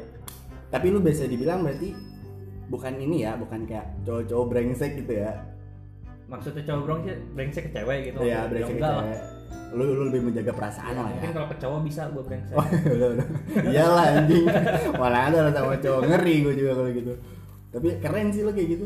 [0.70, 1.94] tapi lu bisa dibilang berarti
[2.68, 5.34] bukan ini ya bukan kayak cowok-cowok brengsek gitu ya
[6.26, 9.02] maksudnya cowok brengsek brengsek ke cewek gitu Iya Ya brengsek lah.
[9.02, 9.22] cewek.
[9.70, 12.54] lu lu lebih menjaga perasaan Ya, lah ya mungkin kalau ke cowok bisa gue brengsek
[12.54, 12.66] Oh.
[13.70, 14.46] Iyalah anjing.
[14.94, 17.14] Malah ada orang sama cowok ngeri gue juga kalau gitu.
[17.70, 18.86] Tapi keren sih lo kayak gitu.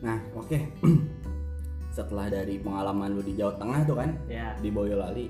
[0.00, 0.56] Nah, oke.
[1.96, 5.28] Setelah dari pengalaman lu di Jawa Tengah tuh kan, ya di Boyolali.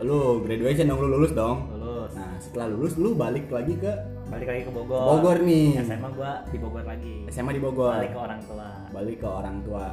[0.00, 1.64] Lu graduation dong, lu lulus dong.
[1.70, 3.92] lulus Nah, setelah lulus lu balik lagi ke
[4.26, 5.66] balik lagi ke Bogor Bogor nih.
[5.80, 7.92] SMA gue di Bogor lagi SMA di Bogor.
[7.94, 9.84] balik ke orang tua Balik ke orang tua.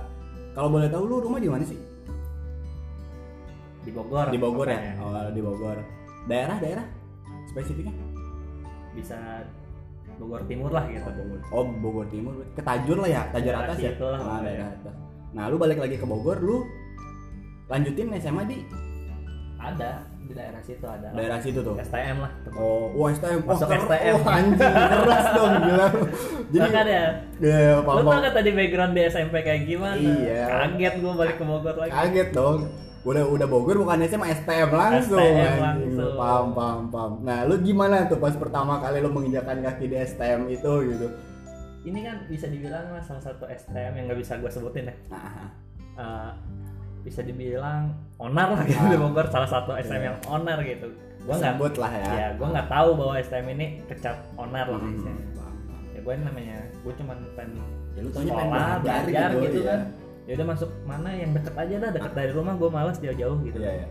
[0.51, 1.79] Kalau boleh tahu lu rumah di mana sih?
[3.81, 4.77] di Bogor Di Bogor ya?
[4.77, 4.93] makanya.
[5.01, 5.77] Oh, di Bogor.
[6.25, 6.85] Daerah, daerah
[7.47, 7.93] spesifiknya?
[8.91, 9.15] bisa
[10.19, 11.07] Bogor Timur lah gitu
[11.49, 13.95] Oh Bogor Timur, ke Tajur lah ya, Tajur atas ya.
[13.95, 14.43] lah, Ah, pokoknya.
[14.43, 14.95] daerah atas.
[15.31, 16.67] Nah lu balik lagi ke Bogor, lu
[17.65, 18.57] lanjutin SMA di
[19.57, 21.75] ada di daerah situ ada daerah situ tuh.
[21.77, 24.15] STM lah Oh, wah STM, Masuk ker- STM.
[24.15, 25.87] wah anjing keras dong gila.
[26.51, 27.03] Jadi, Bahkan ya
[27.37, 30.43] ya, apa lu tau kan tadi background di SMP kayak gimana Iya.
[30.47, 32.59] kaget gue balik ke Bogor lagi kaget dong.
[33.01, 35.19] Udah udah Bogor bukan SMA STM langsung.
[35.19, 36.13] STM langsung.
[36.15, 37.11] Paham paham paham.
[37.21, 41.07] Nah lu gimana tuh pas pertama kali lu menginjakan kaki di STM itu gitu?
[41.81, 44.95] ini kan bisa dibilang lah salah satu STM yang nggak bisa gue sebutin ya
[45.91, 46.31] Eh,
[47.01, 48.89] bisa dibilang onar lah gitu Ah.
[48.89, 50.07] di Bogor salah satu STM Iya.
[50.07, 50.87] yang onar gitu
[51.21, 52.05] gue nggak sebut lah ya.
[52.11, 55.17] ya gue nggak tahu bahwa STM ini kecap onar lah Hmm, paham.
[55.91, 57.61] ya gue namanya gue cuman pengen
[57.91, 59.67] Ya lu pengen sekolah belajar belajar gitu, iya.
[59.67, 59.81] kan
[60.21, 63.57] ya udah masuk mana yang deket aja dah deket dari rumah gue males jauh-jauh gitu
[63.57, 63.87] Iya ya.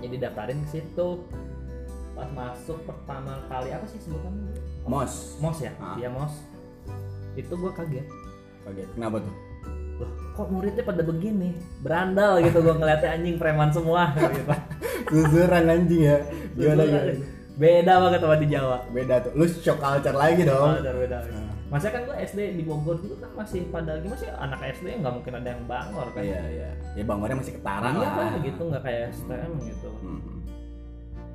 [0.00, 1.08] jadi daftarin ke situ
[2.12, 4.54] pas masuk pertama kali apa sih sebutannya
[4.84, 5.34] Mos.
[5.38, 5.96] mos ya Ah.
[5.96, 6.44] iya mos
[7.34, 8.06] itu gue kaget
[8.64, 8.88] Kaget.
[8.94, 9.34] Kenapa tuh?
[9.96, 14.52] Loh kok muridnya pada begini berandal gitu gue ngeliatnya anjing preman semua gitu
[15.04, 16.18] Susuran anjing ya.
[16.52, 17.12] Gimana gimana?
[17.54, 19.30] beda banget sama di Jawa Beda tuh.
[19.32, 20.74] Lu shock culture lagi dong.
[20.76, 21.52] beda beda Nah.
[21.70, 25.12] Masa kan gue SD di Bogor dulu kan masih pada gimana sih anak SD nggak
[25.12, 26.68] mungkin ada yang bangor kan Iya iya.
[26.92, 28.10] Ya bangornya masih ketara iya lah.
[28.12, 30.20] kan gitu nggak kayak STM gitu Hmm.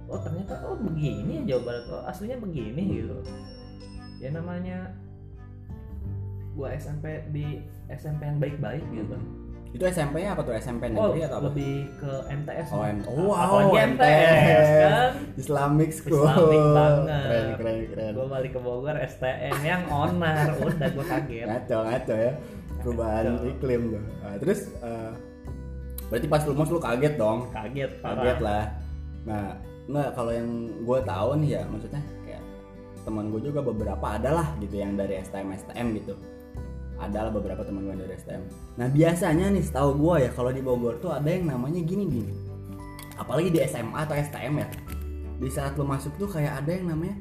[0.07, 2.95] oh ternyata oh begini ya Jawa Barat oh aslinya begini Hmm.
[2.95, 3.15] gitu
[4.17, 4.77] ya namanya
[6.51, 9.17] gua SMP di SMP yang baik-baik gitu
[9.69, 12.67] itu SMP nya apa tuh SMP Oh, negeri atau apa lebih ke MTS.
[12.67, 14.65] Oh, Nah, M- oh, wow, apalagi MTS, MTS.
[14.81, 15.11] kan.
[15.37, 17.05] Islamic School Islamic banget.
[17.05, 21.45] keren keren keren Gue balik ke Bogor STM yang onar, udah gue kaget.
[21.45, 22.31] ngaco ngaco ya
[22.79, 23.45] perubahan Ngaco.
[23.47, 25.11] iklim tuh Nah, terus eh,
[26.09, 28.17] berarti pas lu lu kaget dong Kaget, parah.
[28.17, 28.63] kaget lah
[29.19, 29.53] nah
[29.85, 32.41] nggak kalau yang gue tahu nih ya maksudnya kayak
[32.99, 36.17] teman gue juga beberapa adalah gitu yang dari STM STM gitu
[36.99, 38.43] adalah beberapa teman gue dari STM
[38.75, 42.49] nah biasanya nih setahu gue ya kalau di Bogor tuh ada yang namanya gini gini
[43.19, 44.67] apalagi di SMA atau STM ya.
[45.39, 47.15] Di saat lu masuk tuh kayak ada yang namanya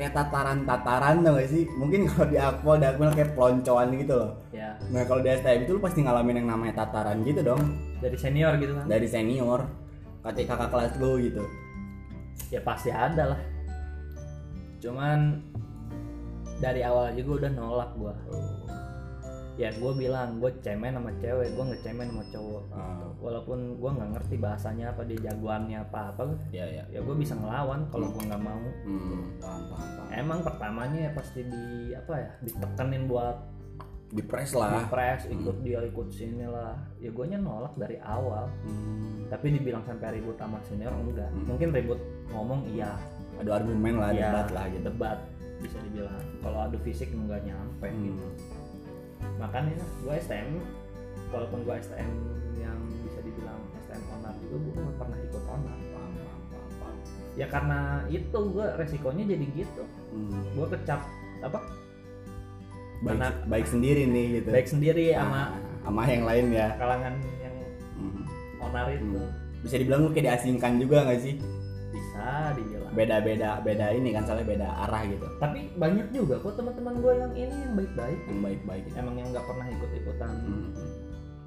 [0.00, 1.68] kayak tataran-tataran tau gak sih?
[1.76, 4.32] Mungkin kalau di Akpol di Akpol kayak peloncoan gitu loh.
[4.50, 7.60] Ya, nah kalau di STM itu lu pasti ngalamin yang namanya tataran gitu dong.
[8.00, 8.88] Dari senior gitu kan.
[8.88, 9.68] dari senior.
[10.20, 11.44] Kakak kakak kelas lu gitu.
[12.48, 13.40] Ya pasti ada lah.
[14.80, 15.44] Cuman
[16.60, 18.14] dari awal juga udah nolak gue.
[19.58, 22.64] Ya gue bilang gue cemen sama cewek, gue nggak cemen sama cowok.
[22.72, 23.04] Ah.
[23.20, 27.36] Walaupun gue nggak ngerti bahasanya apa dia jagoannya apa apa, ya ya ya gue bisa
[27.36, 28.64] ngelawan kalau gue nggak mau.
[28.88, 33.36] hmm, paham paham paham Emang pertamanya ya pasti di apa ya ditekenin buat
[34.10, 36.76] di press lah press ikut dia ikut sini lah.
[36.96, 38.48] Ya gue nolak dari awal.
[38.64, 41.28] hmm, Tapi dibilang sampai ribut sama senior enggak.
[41.28, 41.52] Hmm.
[41.52, 42.00] Mungkin ribut
[42.32, 42.96] ngomong iya,
[43.40, 45.18] adu argumen lah Iya, debat lah gitu debat
[45.60, 46.20] bisa dibilang.
[46.38, 48.02] Kalau adu fisik enggak nyampe Hmm.
[48.02, 48.26] gitu.
[49.36, 50.50] Makanya gue STM
[51.28, 52.10] walaupun gue STM
[52.56, 55.76] yang bisa dibilang STM onar juga gue nggak pernah ikut onar.
[55.86, 56.96] paham paham paham, paham.
[57.34, 59.82] Ya karena itu gue resikonya jadi gitu.
[60.10, 61.00] Hmm, Gue kecap
[61.40, 61.60] apa
[63.00, 65.40] baik Anak- baik sendiri nih gitu baik sendiri Ah, sama
[65.80, 67.54] sama yang lain ya kalangan yang
[67.96, 68.24] Hmm,
[68.60, 69.32] onar itu hmm.
[69.62, 71.34] bisa dibilang lu kayak diasingkan juga nggak sih
[72.20, 72.92] bisa dibilang.
[72.92, 73.16] beda
[73.60, 77.54] beda ini kan soalnya beda arah gitu Tapi banyak juga kok teman-teman gue yang ini
[77.54, 78.20] yang baik-baik.
[78.26, 78.94] yang baik baik gitu.
[78.96, 80.68] Emang yang nggak pernah ikut-ikutan Hmm,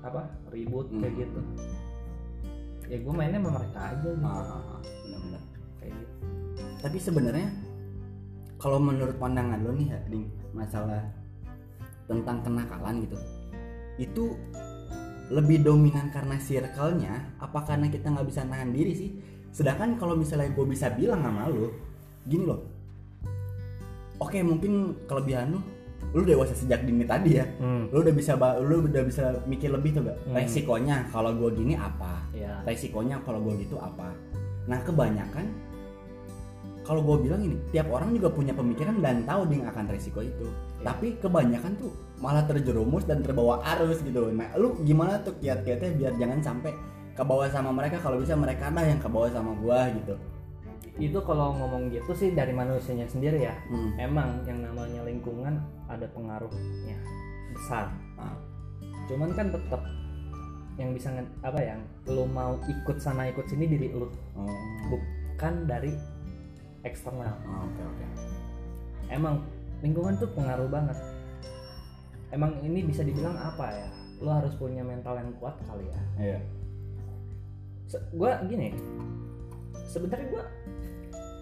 [0.02, 1.00] apa ribut Hmm.
[1.00, 1.40] kayak gitu.
[2.84, 4.10] Ya gue mainnya sama mereka aja gitu.
[4.22, 5.42] ah, ah, ah, benar-benar
[5.80, 6.14] Kayak gitu.
[6.80, 7.48] tapi sebenarnya
[8.58, 11.04] kalau menurut pandangan lo nih ya ding masalah
[12.06, 13.18] tentang kenakalan gitu
[13.96, 14.24] itu
[15.32, 19.10] lebih dominan karena circle-nya apa karena kita nggak bisa nahan diri sih
[19.54, 21.70] sedangkan kalau misalnya gue bisa bilang sama lo
[22.26, 22.66] gini loh
[24.18, 24.74] oke mungkin
[25.06, 25.62] kelebihan lo
[26.14, 27.90] lu dewasa sejak dini tadi ya Hmm.
[27.90, 30.36] lu udah bisa lu udah bisa mikir lebih tuh gak Hmm.
[30.36, 32.62] resikonya kalau gue gini apa Ya.
[32.64, 34.14] resikonya kalau gue gitu apa
[34.66, 35.46] nah kebanyakan
[36.84, 40.48] kalau gue bilang ini tiap orang juga punya pemikiran dan tahu dia akan resiko itu
[40.78, 40.92] Ya.
[40.92, 41.90] tapi kebanyakan tuh
[42.20, 46.72] malah terjerumus dan terbawa arus gitu nah lu gimana tuh kiat-kiatnya biar jangan sampai
[47.14, 50.18] ke bawah sama mereka kalau bisa mereka lah yang ke bawah sama gua gitu.
[50.98, 53.54] Itu kalau ngomong gitu sih dari manusianya sendiri ya.
[53.70, 53.98] hmm.
[54.02, 56.98] Emang yang namanya lingkungan ada pengaruhnya
[57.54, 57.94] besar.
[58.18, 58.38] Ah.
[59.10, 59.82] Cuman kan tetap
[60.74, 61.14] yang bisa
[61.46, 61.78] apa ya
[62.10, 64.10] lu mau ikut sana ikut sini diri lu.
[64.34, 64.50] Oh.
[64.90, 65.94] Bukan dari
[66.82, 67.38] eksternal.
[67.46, 68.06] Oh, oke oke.
[69.14, 69.46] Emang
[69.86, 70.98] lingkungan tuh pengaruh banget.
[72.34, 73.90] Emang ini bisa dibilang apa ya?
[74.18, 76.02] Lu harus punya mental yang kuat kali ya.
[76.18, 76.42] Iya
[77.94, 78.74] Se- gua gini
[79.86, 80.44] sebenarnya gua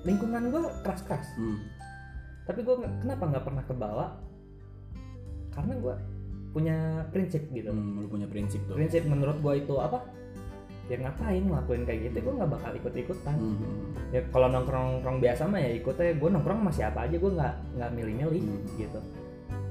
[0.03, 1.57] lingkungan gua keras keras hmm.
[2.43, 4.05] tapi gua nggak- kenapa nggak pernah kebawa
[5.49, 5.95] karena gua
[6.51, 6.75] punya
[7.09, 10.03] prinsip gitu Hmm, lu punya prinsip tuh prinsip menurut gua itu apa
[10.85, 13.95] ya ngapain ngelakuin kayak gitu gua nggak bakal ikut ikutan Hmm.
[14.11, 17.55] ya kalau nongkrong nongkrong biasa mah ya ikutnya gue nongkrong masih apa aja gue nggak
[17.79, 18.75] nggak milih-milih Hmm.
[18.75, 18.99] gitu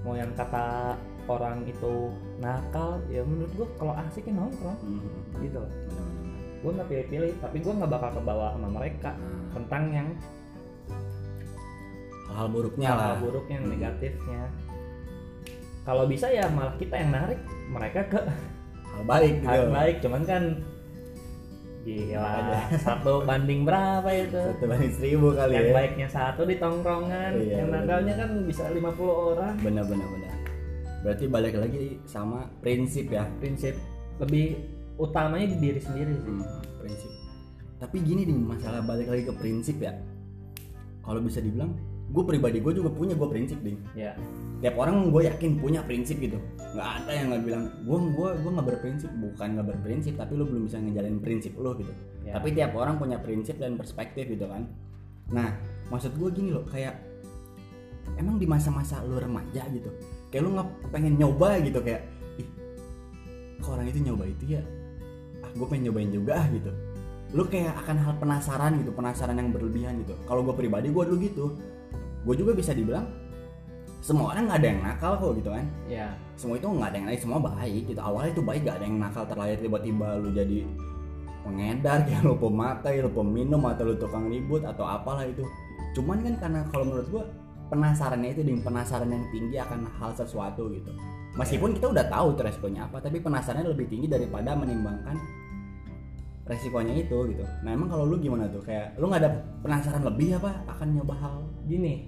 [0.00, 0.96] mau yang kata
[1.28, 2.08] orang itu
[2.40, 5.04] nakal ya menurut gue kalau asik ya nongkrong Hmm.
[5.38, 5.72] gitu loh.
[6.60, 10.08] Gue nggak pilih-pilih tapi gue nggak bakal kebawa sama mereka Nah, tentang yang
[12.26, 13.06] hal-hal buruknya lah.
[13.10, 13.74] Hal buruknya yang Hmm.
[13.74, 14.42] negatifnya.
[15.80, 18.20] Kalau bisa ya malah kita yang narik mereka ke
[18.86, 19.48] hal baik gitu.
[19.48, 20.42] Hal baik cuman kan
[21.80, 22.58] gila Ada.
[22.86, 24.36] satu banding berapa itu?
[24.36, 25.74] Satu banding seribu kali yang ya.
[25.74, 27.82] baiknya satu di tongkrongan Iya, yang bener.
[27.82, 28.84] nakalnya kan bisa 50
[29.32, 29.54] orang.
[29.58, 30.34] Benar benar benar.
[31.00, 33.24] Berarti balik lagi sama prinsip ya?
[33.40, 33.74] Prinsip
[34.20, 34.69] lebih
[35.00, 36.28] utamanya di diri sendiri sih.
[36.28, 37.10] Hmm, prinsip.
[37.80, 39.96] Tapi gini nih masalah balik lagi ke prinsip ya.
[41.00, 41.72] Kalau bisa dibilang
[42.10, 43.80] gue pribadi gue juga punya gue prinsip ding.
[43.96, 44.12] Ya.
[44.60, 46.36] Tiap orang gue yakin punya prinsip gitu.
[46.76, 49.10] Nggak ada yang nggak bilang gue gue gue nggak berprinsip.
[49.16, 51.92] Bukan nggak berprinsip tapi lo belum bisa ngejalanin prinsip lo gitu.
[52.20, 52.36] Ya.
[52.36, 54.68] tapi tiap orang punya prinsip dan perspektif gitu kan.
[55.32, 55.56] Nah
[55.88, 57.10] maksud gue gini loh kayak
[58.20, 59.90] emang di masa-masa lo remaja gitu
[60.32, 62.06] kayak lo nggak pengen nyoba gitu kayak
[62.40, 62.48] ih
[63.60, 64.62] kok orang itu nyoba itu ya
[65.54, 66.70] gue pengen nyobain juga ah gitu.
[67.30, 70.14] Lo kayak akan hal penasaran gitu penasaran yang berlebihan gitu.
[70.26, 71.46] Kalau gue pribadi gue dulu gitu.
[72.26, 73.06] Gue juga bisa dibilang
[74.00, 75.66] semua orang nggak ada yang nakal kok gitu kan.
[75.86, 78.00] Ya semua itu nggak ada yang lain semua baik gitu.
[78.00, 79.24] Awalnya itu baik gak ada yang nakal.
[79.28, 80.58] Terlahir tiba-tiba lu jadi
[81.40, 85.44] pengedar kayak lu pemakai lu peminum atau lu tukang ribut atau apalah itu.
[85.94, 87.24] Cuman kan karena kalau menurut gua
[87.70, 90.90] penasarannya itu dengan penasaran yang tinggi akan hal sesuatu gitu
[91.40, 95.16] meskipun kita udah tahu itu resikonya apa tapi penasarannya lebih tinggi daripada menimbangkan
[96.44, 97.46] resikonya itu gitu.
[97.62, 98.58] Nah emang kalau lu gimana tuh?
[98.60, 99.30] Kayak lu nggak ada
[99.62, 101.36] penasaran lebih apa akan nyoba hal?
[101.64, 102.04] Gini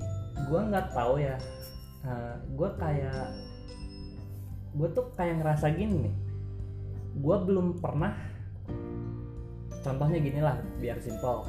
[0.50, 1.38] gua nggak tahu ya.
[2.02, 3.30] Uh, gua kayak
[4.72, 6.14] gue tuh kayak ngerasa gini nih.
[7.20, 8.16] Gue belum pernah
[9.84, 11.44] contohnya gini lah biar simpel.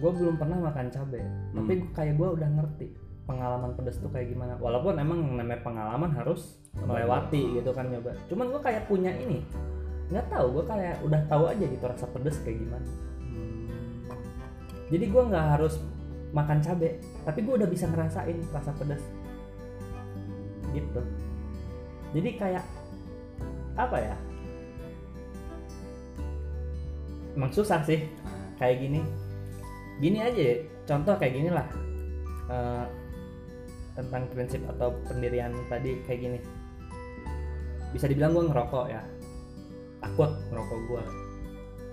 [0.00, 1.22] Gue belum pernah makan cabai
[1.54, 1.90] tapi Hmm.
[1.92, 2.88] kayak gue udah ngerti
[3.28, 4.56] pengalaman pedas tuh kayak gimana?
[4.56, 8.16] Walaupun emang namanya pengalaman harus melewati gitu kan nyoba.
[8.32, 9.44] Cuman gue kayak punya ini
[10.08, 12.88] nggak tahu gue kayak udah tahu aja gitu rasa pedas kayak gimana.
[14.88, 15.76] Jadi gue nggak harus
[16.32, 16.96] makan cabai
[17.28, 19.04] tapi gue udah bisa ngerasain rasa pedas.
[20.72, 21.00] Gitu.
[22.16, 22.64] Jadi kayak
[23.76, 24.16] apa ya?
[27.36, 28.08] Emang susah sih
[28.56, 29.04] kayak gini.
[30.00, 31.66] Gini aja ya, contoh kayak gini lah
[32.48, 32.84] Eh,
[33.98, 36.38] tentang prinsip atau pendirian tadi kayak gini.
[37.90, 39.02] Bisa dibilang gue ngerokok ya.
[39.98, 41.04] Takut ngerokok gue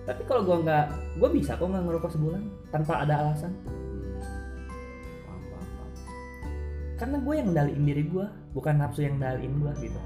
[0.05, 0.85] tapi kalau gue nggak
[1.17, 3.51] gue bisa kok nggak ngerokok sebulan tanpa ada alasan.
[5.25, 5.89] Paham, paham, paham.
[7.01, 10.01] karena gue yang ngendaliin diri gue bukan nafsu yang ngendaliin gue gitu.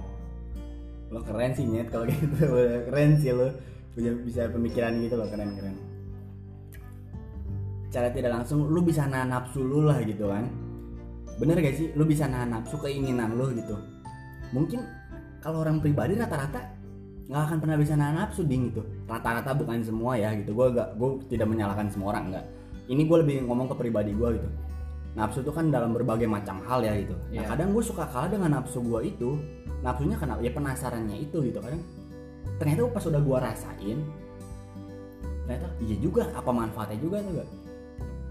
[1.11, 2.47] Lo keren sih nyet kalau gitu.
[2.87, 3.51] Keren sih lo.
[3.91, 5.75] Punya bisa pemikiran gitu lo keren keren.
[7.89, 10.47] Cara tidak langsung lu bisa nahan nafsu lu lah gitu kan
[11.39, 11.87] bener gak sih?
[11.95, 13.79] Lu bisa nahan nafsu keinginan lu gitu.
[14.51, 14.83] Mungkin
[15.39, 16.75] kalau orang pribadi rata-rata
[17.29, 18.83] nggak akan pernah bisa nahan nafsu ding gitu.
[19.07, 20.51] Rata-rata bukan semua ya gitu.
[20.51, 22.45] Gue gak gue tidak menyalahkan semua orang enggak
[22.89, 24.49] ini gue lebih ngomong ke pribadi gue gitu.
[25.13, 27.13] Nafsu itu kan dalam berbagai macam hal ya gitu.
[27.33, 27.49] Nah Iya.
[27.53, 29.37] kadang gue suka kalah dengan nafsu gue itu
[29.85, 31.61] nafsunya kenapa ya penasarannya itu gitu.
[31.61, 31.81] Kadang
[32.59, 33.99] ternyata pas udah gue rasain
[35.49, 37.49] ternyata iya juga apa manfaatnya juga tuh gak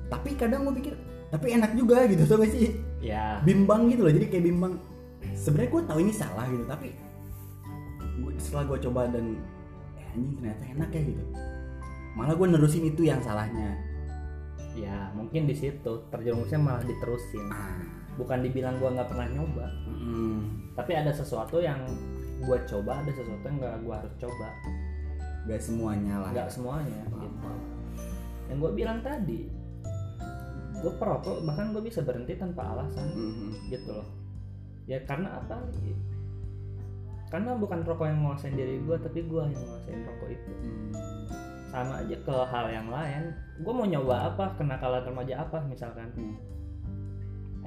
[0.08, 0.94] tapi kadang gue pikir
[1.28, 2.72] tapi enak juga gitu tuh gak sih?
[3.04, 4.74] Ya bimbang gitu loh jadi kayak bimbang.
[5.36, 6.88] Sebenarnya gue tahu ini salah gitu tapi
[8.24, 9.36] gua, setelah gue coba dan
[10.00, 11.24] eh, anjing ternyata enak ya gitu.
[12.16, 13.76] Malah gue nerusin itu yang salahnya.
[14.72, 17.44] Ya mungkin di situ terjerumusnya malah diterusin.
[17.52, 17.76] Ah.
[18.16, 19.66] Bukan dibilang gue nggak pernah nyoba.
[19.86, 20.38] Mm,
[20.74, 21.78] tapi ada sesuatu yang
[22.42, 24.48] gue coba ada sesuatu yang nggak gue harus coba.
[25.46, 26.30] Gak semuanya lah.
[26.34, 27.16] Nggak semuanya gitu.
[28.48, 29.57] yang gue bilang tadi
[30.78, 33.06] gue perokok bahkan gue bisa berhenti tanpa alasan.
[33.10, 33.50] Mhm.
[33.70, 34.08] gitu loh.
[34.88, 35.60] Ya karena apa?
[37.28, 40.50] Karena bukan rokok yang nguasain diri gue tapi gue yang nguasain rokok itu.
[40.64, 40.90] Hmm.
[41.68, 43.22] sama aja ke hal yang lain.
[43.60, 44.56] Gue mau nyoba apa?
[44.56, 46.08] Kenakalan remaja apa misalkan?
[46.16, 46.36] Hmm.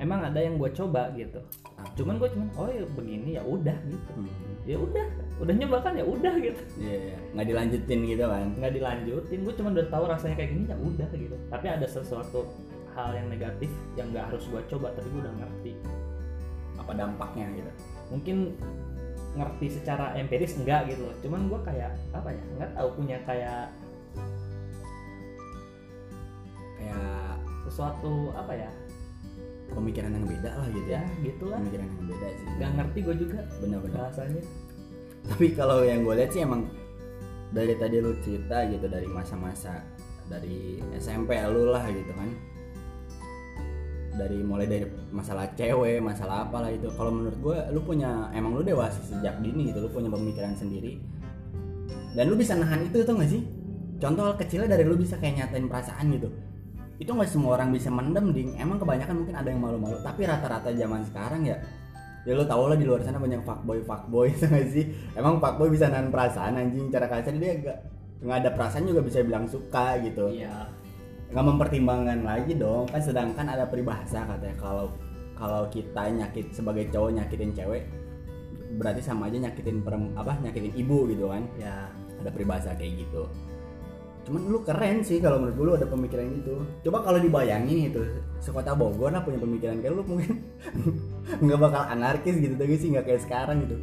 [0.01, 1.37] emang ada yang gue coba gitu.
[1.77, 1.85] Ah.
[1.93, 4.11] cuman gue cuman oh ya begini ya udah gitu.
[4.17, 4.33] Hmm.
[4.65, 5.05] ya udah.
[5.37, 6.61] Udah nyoba kan ya udah gitu.
[6.81, 7.17] Iya, iya.
[7.37, 8.47] nggak dilanjutin gitu kan?
[8.57, 9.39] Nggak dilanjutin.
[9.45, 11.35] Gue cuma udah tahu rasanya kayak gini ya udah gitu.
[11.53, 12.49] Tapi ada sesuatu
[12.95, 15.71] hal yang negatif yang nggak harus gue coba tapi gue udah ngerti.
[16.79, 17.71] Apa dampaknya gitu?
[18.11, 18.37] Mungkin
[19.31, 21.15] ngerti secara empiris enggak gitu loh.
[21.23, 23.65] Cuman gue kayak apa ya nggak tahu punya kayak
[26.81, 27.35] kayak
[27.69, 28.69] sesuatu apa ya
[29.71, 30.99] pemikiran yang beda lah gitu ya.
[30.99, 31.59] Ya gitulah.
[31.63, 32.47] Pemikiran yang beda sih.
[32.59, 33.97] Nggak ngerti gue juga benar-benar.
[34.07, 34.43] bahasanya.
[35.21, 36.67] Tapi kalau yang gue lihat sih emang
[37.51, 39.83] dari tadi lu cerita gitu dari masa-masa
[40.31, 42.31] dari SMP lu lah gitu kan
[44.15, 46.87] dari mulai dari masalah cewek masalah apa lah itu.
[46.95, 50.99] Kalau menurut gue lu punya emang lu dewasa sejak dini gitu lu punya pemikiran sendiri.
[52.11, 53.41] Dan lu bisa nahan itu tuh gak sih?
[54.01, 56.27] Contoh hal kecilnya dari lu bisa kayak nyatain perasaan gitu.
[56.99, 58.49] Itu nggak semua orang bisa mendem ding.
[58.59, 59.97] Emang kebanyakan mungkin ada yang malu-malu.
[60.03, 61.57] Tapi rata-rata zaman sekarang ya
[62.21, 64.91] ya lu tau lah di luar sana banyak fuckboy fuckboy gak sih?
[65.15, 66.91] Emang fuckboy bisa nahan perasaan anjing.
[66.91, 67.79] Cara kasar dia gak
[68.21, 70.27] nggak ada perasaan juga bisa bilang suka gitu.
[70.29, 70.80] Iya
[71.31, 72.85] nggak mempertimbangkan lagi dong.
[72.91, 74.85] Kan sedangkan ada peribahasa katanya kalau
[75.39, 77.83] kalau kita nyakit sebagai cowok nyakitin cewek
[78.71, 81.43] berarti sama aja nyakitin perem, apa nyakitin ibu gitu kan?
[81.59, 81.91] Ya
[82.21, 83.27] ada peribahasa kayak gitu.
[84.21, 86.55] Cuman lu keren sih kalau menurut gue lu ada pemikiran gitu.
[86.85, 88.03] Coba kalau dibayangin itu
[88.37, 90.45] sekota Bogor lah punya pemikiran kayak lu mungkin
[91.43, 93.75] nggak bakal anarkis gitu tapi sih nggak kayak sekarang gitu.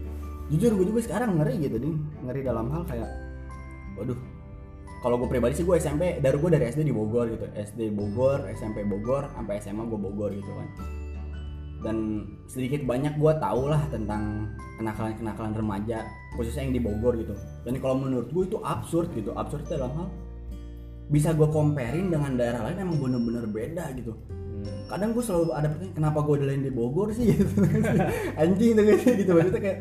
[0.48, 3.08] Jujur gue juga sekarang ngeri gitu ding ngeri dalam hal kayak
[3.98, 4.16] waduh
[4.98, 7.46] kalau gue pribadi sih gue SMP dari gue dari SD di Bogor gitu.
[7.54, 10.68] SD Bogor SMP Bogor sampai SMA gue Bogor gitu kan.
[11.78, 11.96] Dan
[12.50, 14.50] sedikit banyak gue tau lah tentang
[14.82, 16.02] kenakalan-kenakalan remaja
[16.34, 17.34] khususnya yang di Bogor gitu.
[17.62, 19.30] Dan kalau menurut gue itu absurd gitu.
[19.38, 20.08] Absurd dalam hal
[21.08, 24.18] bisa gue comparein dengan daerah lain emang bener-bener beda gitu.
[24.58, 24.90] Hmm.
[24.90, 27.30] kadang gue selalu ada pertanyaan kenapa gue lain di Bogor sih?
[27.30, 27.54] Gitu.
[28.42, 28.74] Anjing
[29.14, 29.30] gitu.
[29.30, 29.78] Maksudnya kayak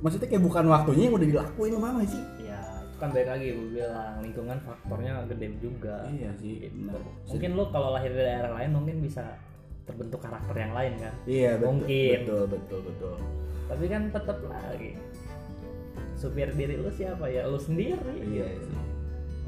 [0.00, 2.22] maksudnya kayak bukan waktunya yang udah dilakuin nggak sih
[2.98, 6.04] kan balik lagi gue bilang lingkungan faktornya gede juga.
[6.10, 6.74] Iya sih gitu.
[6.74, 7.00] benar.
[7.30, 9.24] mungkin lu kalau lahir dari daerah lain mungkin bisa
[9.86, 11.14] terbentuk karakter yang lain kan?
[11.24, 12.18] Iya betul Mungkin.
[12.26, 13.16] betul betul betul.
[13.68, 14.90] Tapi kan tetap lagi
[16.18, 17.46] supir diri lu siapa ya?
[17.46, 18.14] Lu sendiri.
[18.26, 18.78] Iya sih.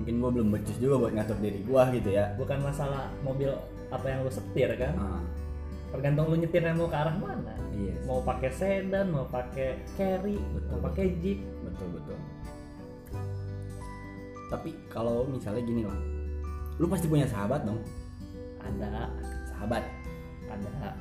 [0.01, 2.33] Mungkin gue belum becus juga buat ngatur diri gue gitu ya.
[2.41, 3.51] Bukan masalah mobil
[3.91, 4.95] apa yang lu setir kan?
[4.97, 5.21] Ah,
[5.93, 7.53] tergantung lu nyetirnya mau ke arah mana.
[7.75, 10.71] Iya mau pakai sedan mau pakai carry Betul.
[10.73, 11.41] mau pakai jeep.
[11.67, 12.19] Betul betul
[14.51, 16.21] tapi kalau misalnya gini loh
[16.81, 17.79] lu pasti punya sahabat dong.
[18.65, 19.13] Ada.
[19.53, 19.85] Sahabat.
[20.49, 20.97] Ada.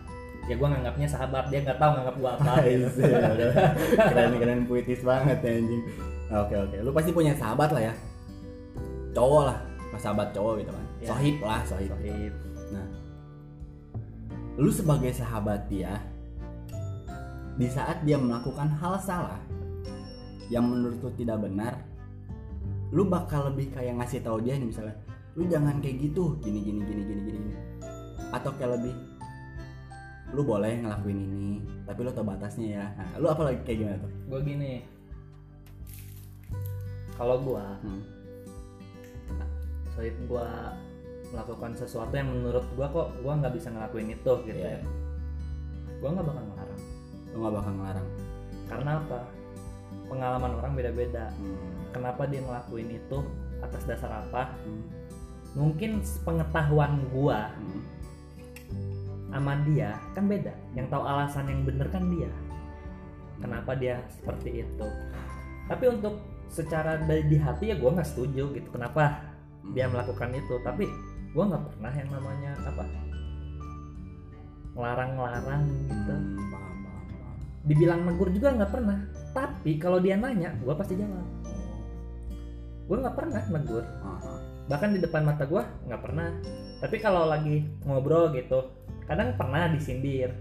[0.52, 2.54] Ya gua nganggapnya sahabat dia nggak tahu nganggap gua apa.
[2.68, 3.02] Gitu.
[4.12, 5.84] keren keren puitis banget ya anjing.
[6.36, 6.78] Oke oke.
[6.84, 7.94] Lu pasti punya sahabat lah ya.
[9.16, 9.58] Cowok lah.
[9.90, 10.86] Pas sahabat cowok gitu kan.
[11.00, 11.08] Ya.
[11.16, 11.90] sohib lah sohib.
[11.96, 12.34] Sohib.
[12.70, 12.86] nah
[14.60, 15.96] lu sebagai sahabat dia
[17.56, 19.40] di saat dia melakukan hal salah
[20.52, 21.80] yang menurut lu tidak benar
[22.90, 24.98] lu bakal lebih kayak ngasih tahu dia nih misalnya
[25.38, 27.62] lu jangan kayak gitu gini gini gini gini gini gini.
[28.34, 28.94] Atau kayak lebih
[30.30, 31.50] lu boleh ngelakuin ini
[31.86, 32.86] tapi lu tau batasnya ya.
[32.98, 34.12] Nah, lu apa lagi kayak gimana tuh?
[34.30, 34.74] Gua gini.
[37.18, 38.02] Kalau gua hmm.
[39.94, 40.74] sohib gua
[41.30, 44.82] melakukan sesuatu yang menurut gua kok gua nggak bisa ngelakuin itu gitu Iya.
[44.82, 44.82] ya.
[46.02, 46.82] gua nggak bakal ngelarang.
[47.30, 48.08] Lu gak bakal ngelarang.
[48.70, 49.20] Karena apa?
[50.10, 51.26] Pengalaman orang beda-beda.
[51.38, 51.79] Hmm.
[51.92, 53.18] Kenapa dia ngelakuin itu
[53.60, 54.56] atas dasar apa?
[54.64, 54.86] Hmm.
[55.58, 57.82] mungkin pengetahuan gua Hmm.
[59.34, 60.54] sama dia kan beda.
[60.78, 62.30] Yang tahu alasan yang bener kan dia.
[63.42, 64.88] Kenapa dia seperti itu?
[65.66, 68.70] Tapi untuk secara dari di hati ya gua nggak setuju gitu.
[68.70, 69.26] Kenapa
[69.74, 70.54] dia melakukan itu?
[70.62, 70.86] Tapi
[71.34, 72.84] gua nggak pernah yang namanya apa?
[74.78, 76.14] Ngelarang-ngelarang gitu.
[76.14, 77.36] Hmm, paham, paham, paham.
[77.66, 79.00] dibilang negur juga nggak pernah.
[79.34, 81.39] Tapi kalau dia nanya gua pasti jawab
[82.90, 83.86] gua nggak pernah negur.
[84.02, 84.34] Aha.
[84.66, 86.30] bahkan di depan mata gua nggak pernah.
[86.82, 88.70] Tapi kalau lagi ngobrol gitu
[89.06, 90.34] kadang pernah disindir.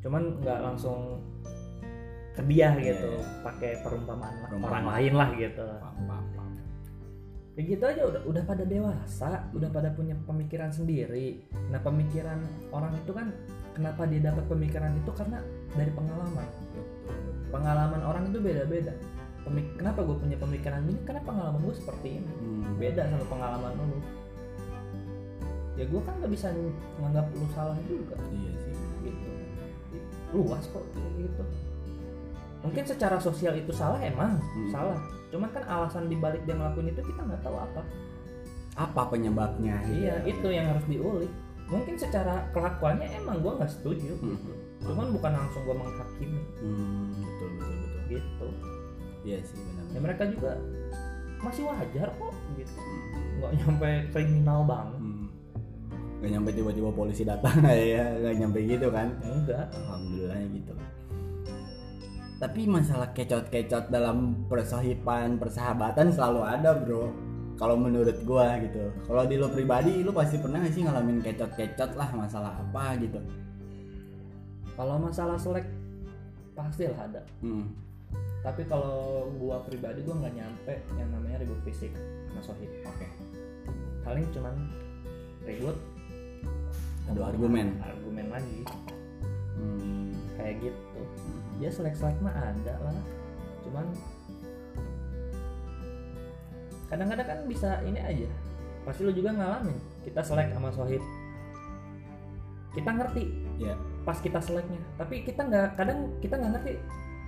[0.00, 1.20] Cuman nggak langsung
[2.32, 3.44] ke dia gitu Iya, iya.
[3.44, 4.68] pakai perumpamaan, Perumpamaan.
[4.72, 5.66] orang lain lah gitu.
[5.68, 6.50] Paham, paham, paham.
[7.52, 11.44] kayak gitu aja udah udah pada dewasa udah pada punya pemikiran sendiri.
[11.68, 12.40] Nah pemikiran
[12.72, 13.28] orang itu kan
[13.76, 15.12] kenapa dia dapat pemikiran itu?
[15.12, 15.36] Karena
[15.76, 16.48] dari pengalaman.
[17.52, 18.96] Pengalaman orang itu beda-beda
[19.42, 22.76] Pemik- kenapa gue punya pemikiran ini karena pengalaman gue seperti ini Hmm.
[22.76, 23.98] beda sama pengalaman lu
[25.72, 26.46] ya gue kan nggak bisa
[26.94, 28.74] menganggap lu salah juga Iya sih.
[29.02, 29.28] gitu
[30.32, 31.42] luas kok gitu
[32.62, 34.70] mungkin secara sosial itu salah emang Hmm.
[34.70, 37.82] salah cuman kan alasan dibalik dia ngelakuin itu kita nggak tahu apa
[38.72, 39.84] Apa penyebabnya?
[39.86, 40.24] iya ya?
[40.24, 41.28] itu yang harus diulik
[41.66, 44.38] mungkin secara kelakuannya emang gue nggak setuju Hmm.
[44.78, 48.00] cuman bukan langsung gue menghakimi Hmm, betul betul betul.
[48.08, 48.46] gitu
[49.22, 49.84] Iya sih benar.
[49.92, 50.52] ya mereka juga
[51.38, 52.74] masih wajar kok gitu
[53.38, 55.26] nggak nyampe kriminal banget Hmm.
[56.22, 59.10] Gak nyampe tiba-tiba polisi datang ya, gak nyampe gitu kan?
[59.26, 60.72] enggak Alhamdulillahnya gitu.
[62.38, 67.10] Tapi masalah kecot-kecot dalam persahipan, persahabatan selalu ada bro.
[67.58, 68.94] Kalau menurut gua gitu.
[69.02, 73.18] Kalau di lo pribadi, lo pasti pernah gak sih ngalamin kecot-kecot lah masalah apa gitu?
[74.72, 75.66] kalau masalah selek
[76.54, 77.66] pastilah ada Hmm.
[78.42, 81.94] Tapi kalau gua pribadi gua nggak nyampe yang namanya ribut fisik
[82.28, 83.06] sama sohib Oke.
[84.02, 84.54] paling cuman
[85.42, 85.78] ribut
[87.04, 87.78] Adu argumen.
[87.78, 88.62] argumen lagi
[89.52, 90.10] Hmm.
[90.34, 91.38] kayak gitu Hmm.
[91.56, 92.96] dia selek selek mah ada lah
[93.62, 93.86] cuman
[96.88, 98.28] kadang-kadang kan bisa ini aja
[98.82, 101.02] pasti lu juga ngalamin kita selek sama sohib
[102.72, 103.24] kita ngerti
[103.56, 103.74] Iya.
[104.02, 106.72] pas kita seleknya tapi kita nggak kadang kita nggak ngerti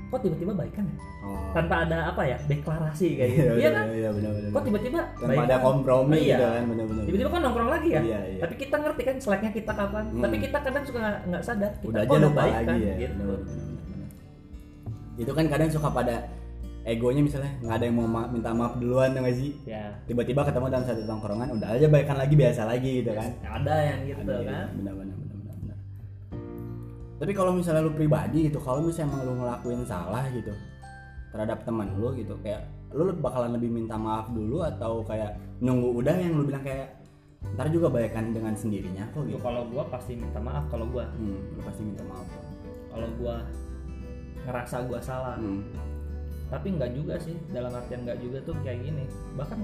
[0.07, 1.41] kok tiba-tiba baikan ya Oh.
[1.51, 4.51] tanpa ada apa ya deklarasi kayak gitu Iya, iya benar, kan Iya benar-benar.
[4.51, 5.47] kok tiba-tiba Tanpa baikan?
[5.47, 6.25] ada kompromi Iya.
[6.29, 7.03] gitu kan benar-benar.
[7.05, 8.41] tiba-tiba kan nongkrong lagi ya Iya iya.
[8.41, 10.21] tapi kita ngerti kan seleknya kita kapan Hmm.
[10.21, 12.95] tapi kita kadang suka nggak- sadar kita udah aja lupa baikan, lagi ya.
[13.01, 13.15] gitu.
[13.17, 13.73] Benar, benar.
[15.17, 16.17] Itu kan kadang suka pada
[16.85, 19.51] egonya misalnya nggak ada yang mau ma- minta maaf duluan tuh nggak sih?
[19.65, 23.31] ya Tiba-tiba ketemu dalam satu tongkrongan udah aja baikan lagi biasa lagi gitu kan.
[23.43, 25.17] ada yang gitu Ada, kan Benar-benar benar-benar.
[25.17, 25.24] benar.
[27.25, 30.53] Tapi kalau misalnya lu pribadi gitu, kalau misalnya emang lu ngelakuin salah gitu
[31.33, 32.63] terhadap teman lu gitu kayak
[32.95, 36.95] lu bakalan lebih minta maaf dulu atau kayak nunggu udah yang lu bilang kayak
[37.59, 39.43] ntar juga baikan dengan sendirinya kok gitu.
[39.43, 42.23] kalau gua pasti minta maaf kalau gua Hmm, lu pasti minta maaf.
[42.95, 43.43] kalau gua
[44.47, 45.67] ngerasa gua salah Hmm.
[46.55, 49.05] tapi nggak juga sih dalam artian nggak juga tuh kayak gini
[49.35, 49.59] bahkan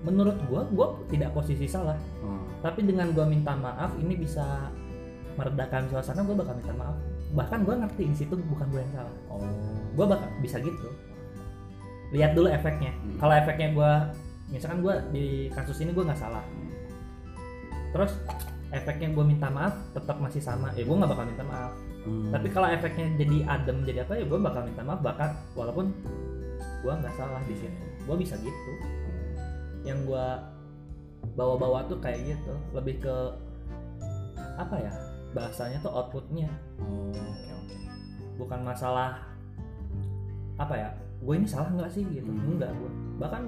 [0.00, 2.40] menurut gua gua tidak posisi salah oh.
[2.64, 4.72] tapi dengan gua minta maaf ini bisa
[5.36, 6.96] meredakan suasana gua bakal minta maaf.
[7.32, 9.14] Bahkan gua ngerti di situ bukan gua yang salah.
[9.32, 9.40] Oh.
[9.96, 10.88] Gua bakal bisa gitu.
[12.12, 12.92] Lihat dulu efeknya.
[12.92, 13.16] Hmm.
[13.16, 13.90] kalau efeknya gua
[14.52, 16.44] misalkan gua di kasus ini gua nggak salah.
[17.92, 18.12] Terus
[18.72, 20.72] efeknya gua minta maaf tetap masih sama.
[20.76, 21.72] Ya gua nggak bakal minta maaf.
[22.02, 22.34] Hmm.
[22.34, 25.00] tapi kalau efeknya jadi adem jadi apa ya gua bakal minta maaf.
[25.00, 25.86] Bahkan walaupun
[26.82, 28.72] gua nggak salah di situ gua bisa gitu.
[29.86, 30.26] Yang gua
[31.38, 32.54] bawa-bawa tuh kayak gitu.
[32.74, 33.16] Lebih ke
[34.58, 34.92] apa ya
[35.32, 36.48] bahasanya tuh outputnya.
[36.78, 37.20] Oh oke
[37.58, 37.76] oke.
[38.38, 39.20] Bukan masalah
[40.56, 40.88] apa ya
[41.22, 42.04] gue ini salah nggak sih?
[42.04, 42.26] gitu.
[42.26, 42.58] Hmm.
[42.58, 43.42] enggak gue bahkan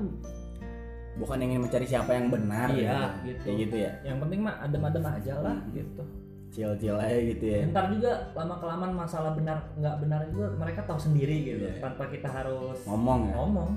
[1.14, 3.26] bukan ingin mencari siapa yang benar Iya, gitu.
[3.30, 3.40] gitu.
[3.44, 3.92] kayak gitu ya?
[4.02, 5.70] Yang penting mah adem-adem aja lah Hmm.
[5.70, 6.02] gitu.
[6.50, 7.60] Chill-chill aja gitu ya?
[7.66, 11.82] Ntar juga lama kelamaan masalah benar nggak benar itu mereka tahu sendiri gitu Iya.
[11.82, 13.34] tanpa kita harus ngomong ya?
[13.34, 13.70] ngomong.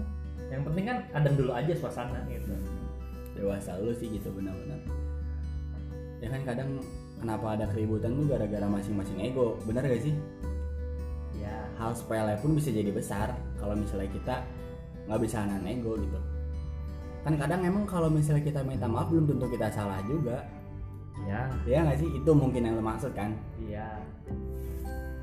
[0.48, 2.54] Yang penting kan adem dulu aja suasana gitu.
[3.34, 4.78] Dewasa lu sih gitu benar-benar.
[6.18, 6.70] Ya kan kadang
[7.20, 9.58] kenapa ada keributan tuh gara-gara masing-masing ego?
[9.66, 10.16] Benar gak sih?
[11.38, 11.56] Ya.
[11.78, 14.36] Hal sepele pun bisa jadi besar kalau misalnya kita
[15.08, 16.20] nggak bisa nahan ego gitu.
[17.24, 20.44] Kan kadang emang kalau misalnya kita minta maaf belum tentu kita salah juga.
[21.26, 21.50] Ya.
[21.66, 22.10] Ya nggak sih?
[22.14, 23.34] Itu mungkin yang lo maksud kan?
[23.62, 24.02] Iya.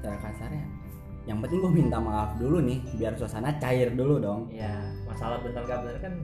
[0.01, 0.85] Secara kasarnya
[1.25, 4.53] yang penting gue minta maaf dulu nih biar suasana cair dulu dong.
[4.53, 6.15] Ya masalah benar nggak benar kan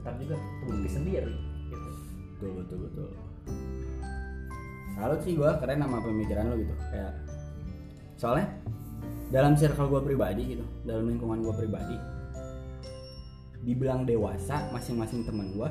[0.00, 1.36] ntar juga terbukti sendiri
[1.68, 1.90] gitu.
[2.36, 3.08] Betul betul betul
[4.96, 7.12] salut sih gue keren sama pemikiran lo gitu kayak
[8.16, 8.48] soalnya
[9.28, 11.96] dalam circle gue pribadi gitu dalam lingkungan gue pribadi
[13.60, 15.68] dibilang dewasa masing-masing teman gue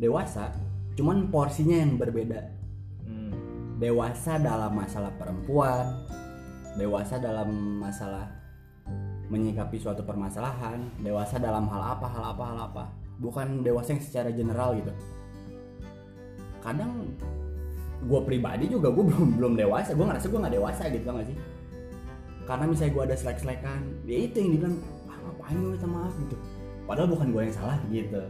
[0.00, 0.52] dewasa
[0.96, 2.56] cuman porsinya yang berbeda.
[3.04, 3.30] Hmm.
[3.76, 5.84] dewasa dalam masalah perempuan
[6.80, 8.32] dewasa dalam masalah
[9.28, 12.84] menyikapi suatu permasalahan dewasa dalam hal apa hal apa hal apa.
[13.20, 14.92] Bukan dewasa yang secara general gitu.
[16.60, 17.16] Kadang
[18.04, 19.96] gue pribadi juga gue belum belum dewasa.
[19.96, 21.38] Gue ngerasa gue nggak dewasa gitu tau gak sih?
[22.46, 24.76] Karena misalnya gue ada selek selekan ya itu yang dibilang
[25.10, 26.12] ah ngapain gue minta maaf?
[26.20, 26.36] gitu.
[26.86, 28.22] Padahal bukan gue yang salah gitu.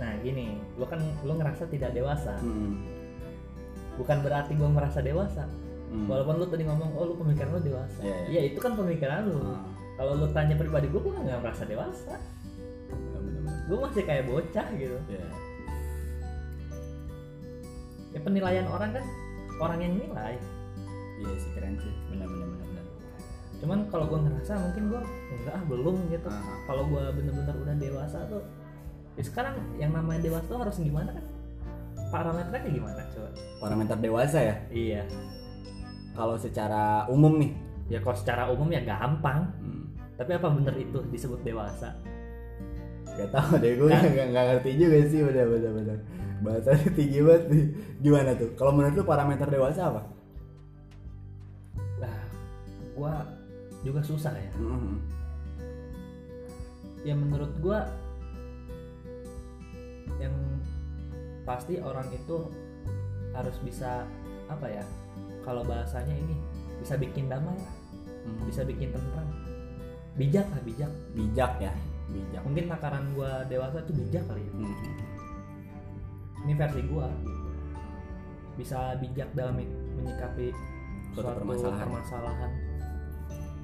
[0.00, 2.38] Nah gini lo kan lo ngerasa tidak dewasa.
[2.40, 2.98] Mm-mm.
[3.98, 5.44] bukan berarti gue merasa dewasa.
[5.90, 6.06] Mm.
[6.06, 8.00] walaupun lu tadi ngomong oh lu pemikiran lu dewasa.
[8.00, 8.26] Iya, iya.
[8.30, 9.42] iya itu kan pemikiran lu.
[9.42, 9.60] Ah,
[9.98, 12.14] kalau lu tanya pribadi gue gue nggak merasa dewasa.
[12.88, 13.52] Bener-bener.
[13.68, 14.96] gue masih kayak bocah gitu.
[15.10, 15.49] Iya.
[18.10, 19.04] Ya penilaian orang kan
[19.60, 20.34] orang yang nilai.
[21.20, 21.92] Iya sih keren sih.
[22.10, 22.84] Benar-benar benar-benar
[23.60, 25.00] cuman kalau gue ngerasa mungkin gue
[25.36, 26.28] enggak ah, belum gitu.
[26.32, 26.40] Ah.
[26.64, 28.40] kalau gue bener-bener udah dewasa tuh
[29.20, 31.24] ya sekarang yang namanya dewasa tuh harus gimana kan?
[32.08, 33.30] Parameternya gimana coba?
[33.60, 34.56] Parameter dewasa ya?
[34.72, 35.02] Iya.
[36.16, 37.52] Kalau secara umum nih?
[37.86, 39.46] Ya kalau secara umum ya gampang.
[39.62, 41.94] Hmm, tapi apa bener itu disebut dewasa?
[43.14, 44.10] Gak tau deh gue Kan?
[44.10, 45.20] nggak nggak ngerti juga sih.
[45.22, 45.98] Bener bener bener
[46.40, 47.66] bahasanya tinggi banget nih.
[48.00, 48.50] Gimana tuh?
[48.56, 50.02] Kalau menurut lu parameter dewasa apa?
[52.00, 52.18] Nah
[52.96, 53.14] gue
[53.84, 54.52] juga susah ya.
[54.60, 54.96] Mm-mm.
[57.00, 57.88] ya menurut gua
[60.20, 60.36] yang
[61.48, 62.44] pasti orang itu
[63.32, 64.04] harus bisa
[64.52, 64.84] apa ya
[65.40, 66.36] kalau bahasanya ini
[66.76, 67.74] bisa bikin damai lah,
[68.20, 68.44] Hmm.
[68.44, 69.24] bisa bikin tentram.
[70.20, 70.92] Bijak lah bijak.
[71.16, 71.72] Bijak ya
[72.12, 72.42] bijak.
[72.44, 74.52] Mungkin takaran gua dewasa itu bijak kali ya.
[74.52, 74.76] Hmm.
[76.40, 77.08] Ini versi gua
[78.54, 79.56] bisa bijak dalam
[79.94, 80.52] menyikapi
[81.10, 81.80] Suatu suatu, permasalahan.
[81.82, 82.50] permasalahan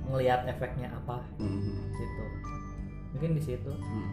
[0.07, 1.91] ngelihat efeknya apa Hmm.
[1.91, 2.25] gitu
[3.13, 4.09] mungkin di situ Hmm.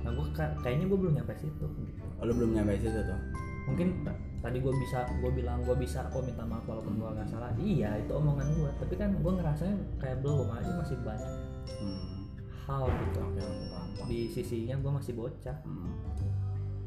[0.00, 3.20] nah gua ka- kayaknya gua belum nyampe situ gitu Oh, lu belum nyampe situ tuh
[3.62, 4.02] mungkin
[4.38, 7.94] tadi gue bisa gue bilang gue bisa kok minta maaf walaupun gue nggak salah iya
[7.94, 11.30] itu omongan gue tapi kan gue ngerasanya kayak belum aja masih banyak
[11.72, 12.26] Hmm.
[12.60, 14.06] hal gitu paham.
[14.06, 15.94] di sisinya gue masih bocah Hmm.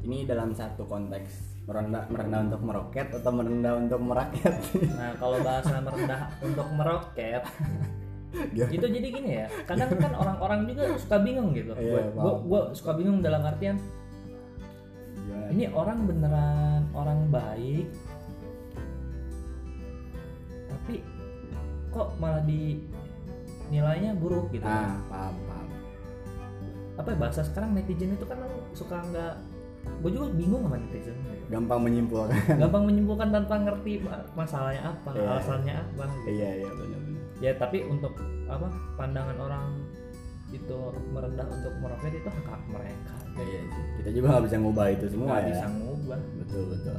[0.06, 4.54] Ini dalam satu konteks merendah merendah untuk meroket atau merendah untuk merakyat
[4.98, 7.42] nah kalau bahasa merendah untuk meroket
[8.54, 8.70] Gimana?
[8.78, 12.94] itu jadi gini ya kadang kan orang-orang juga suka bingung gitu Iya, gue gue suka
[12.94, 13.82] bingung dalam artian
[15.26, 15.46] Gimana?
[15.50, 17.90] ini orang beneran orang baik
[20.70, 21.02] tapi
[21.90, 22.78] kok malah di
[23.74, 25.66] nilainya buruk gitu ah paham paham
[26.96, 28.38] apa ya bahasa sekarang netizen itu kan
[28.70, 29.34] suka nggak
[29.96, 31.44] gue juga bingung sama netizen gitu.
[31.48, 32.36] gampang menyimpulkan.
[32.58, 35.24] Gampang menyimpulkan tanpa ngerti ma- masalahnya apa Iya.
[35.30, 36.28] alasannya apa gitu.
[36.32, 38.12] iya iya benar-benar ya tapi untuk
[38.46, 38.66] apa
[38.96, 39.66] pandangan orang
[40.48, 40.76] itu
[41.10, 43.14] merendah untuk meroket itu hak mereka.
[43.36, 45.48] Iya sih kita juga nggak bisa ngubah itu semua nggak ya.
[45.50, 46.20] bisa ngubah.
[46.38, 46.96] Betul betul.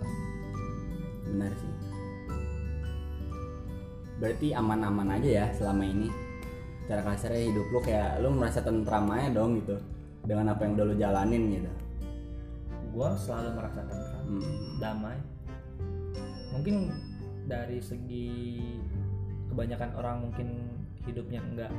[1.27, 1.73] Benar sih.
[4.17, 6.09] Berarti aman-aman aja ya selama ini?
[6.87, 9.75] Cara kasarnya hidup lu kayak lu merasa tentram aja dong gitu.
[10.23, 11.71] Dengan apa yang udah lu jalanin gitu
[12.97, 14.81] gue selalu merasa tentram Hmm.
[14.81, 15.17] damai
[16.49, 16.89] mungkin
[17.45, 18.57] dari segi
[19.47, 20.47] kebanyakan orang mungkin
[21.05, 21.71] hidupnya enggak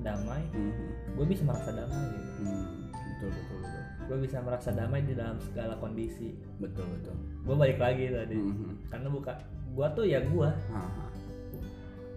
[0.00, 0.72] damai Hmm.
[1.12, 2.88] gue bisa merasa damai gitu Hmm.
[2.88, 7.14] betul betul betul gue bisa merasa damai di dalam segala kondisi betul betul
[7.44, 8.80] gue balik lagi tadi Hmm.
[8.88, 9.36] karena buka
[9.70, 10.48] gue tuh ya gue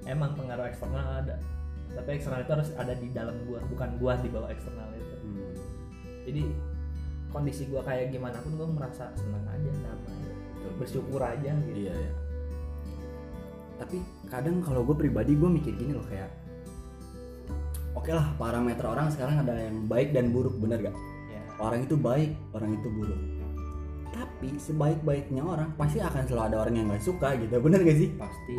[0.05, 1.35] emang pengaruh eksternal ada
[1.93, 5.53] tapi eksternal itu harus ada di dalam gue bukan gue di bawah eksternal itu Hmm.
[6.23, 6.43] jadi
[7.33, 10.71] kondisi gue kayak gimana pun gue merasa senang aja betul.
[10.77, 12.11] bersyukur aja gitu Iya ya.
[13.81, 13.97] Tapi
[14.29, 16.29] kadang kalau gue pribadi gue mikir gini loh kayak,
[17.97, 20.95] oke lah parameter orang sekarang ada yang baik dan buruk bener gak?
[21.27, 23.19] ya Orang itu baik, orang itu buruk.
[24.13, 28.09] Tapi sebaik-baiknya orang pasti akan selalu ada orang yang nggak suka gitu, bener gak sih?
[28.15, 28.55] pasti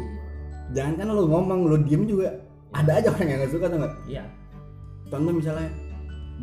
[0.75, 2.35] Jangan kan lo ngomong, lo diem juga
[2.75, 3.95] ada aja orang yang nggak suka tuh nggak?
[4.11, 4.25] iya
[5.09, 5.70] Contoh misalnya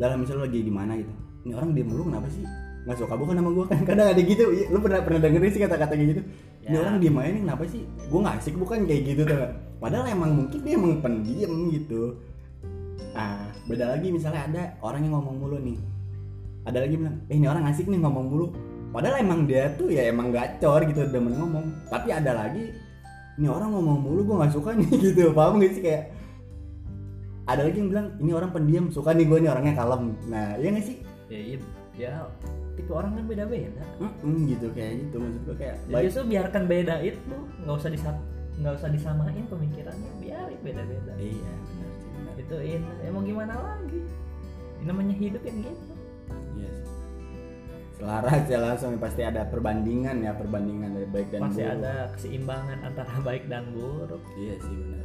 [0.00, 1.12] dalam misalnya lo lagi di mana gitu,
[1.42, 2.44] ini orang diem mulu kenapa sih?
[2.82, 5.92] Nggak suka bukan sama gue kan kadang ada gitu, lo pernah pernah dengerin sih kata-kata
[5.94, 6.22] kayak gitu?
[6.62, 6.78] Ini Ya.
[6.82, 7.82] orang diem aja nih kenapa sih?
[8.10, 9.38] Gue nggak asik bukan kayak gitu tuh.
[9.78, 12.02] Padahal emang mungkin dia emang pendiam gitu.
[13.12, 15.78] Ah, beda lagi misalnya ada orang yang ngomong mulu nih.
[16.62, 18.46] Ada lagi bilang, eh ini orang asik nih ngomong mulu.
[18.94, 21.66] Padahal emang dia tuh ya emang gacor gitu demen ngomong.
[21.90, 22.70] Tapi ada lagi,
[23.36, 25.34] ini orang ngomong mulu gue nggak suka nih gitu.
[25.34, 26.14] Paham gak sih kayak?
[27.42, 30.14] Ada lagi yang bilang, ini orang pendiam suka nih gue nih orangnya kalem.
[30.30, 30.96] Nah, iya gak sih?
[31.32, 31.58] Ya iya
[31.96, 32.12] ya
[32.76, 33.84] tipe orang kan beda-beda.
[34.00, 35.16] Mm-mm, gitu kayak gitu.
[35.20, 36.04] Maksud gue kayak baik.
[36.08, 38.16] justru biarkan beda itu nggak usah disat
[38.60, 41.12] nggak usah disamain pemikirannya biarin beda-beda.
[41.16, 42.34] Iya benar sih benar.
[42.36, 44.00] Itu ini ya mau gimana lagi?
[44.80, 45.94] Ini namanya hidup yang gitu.
[46.60, 46.88] Iya sih.
[47.96, 51.76] Selaras ya langsung pasti ada perbandingan ya perbandingan dari baik dan pasti buruk.
[51.80, 54.22] ada keseimbangan antara baik dan buruk.
[54.36, 55.04] Iya sih benar.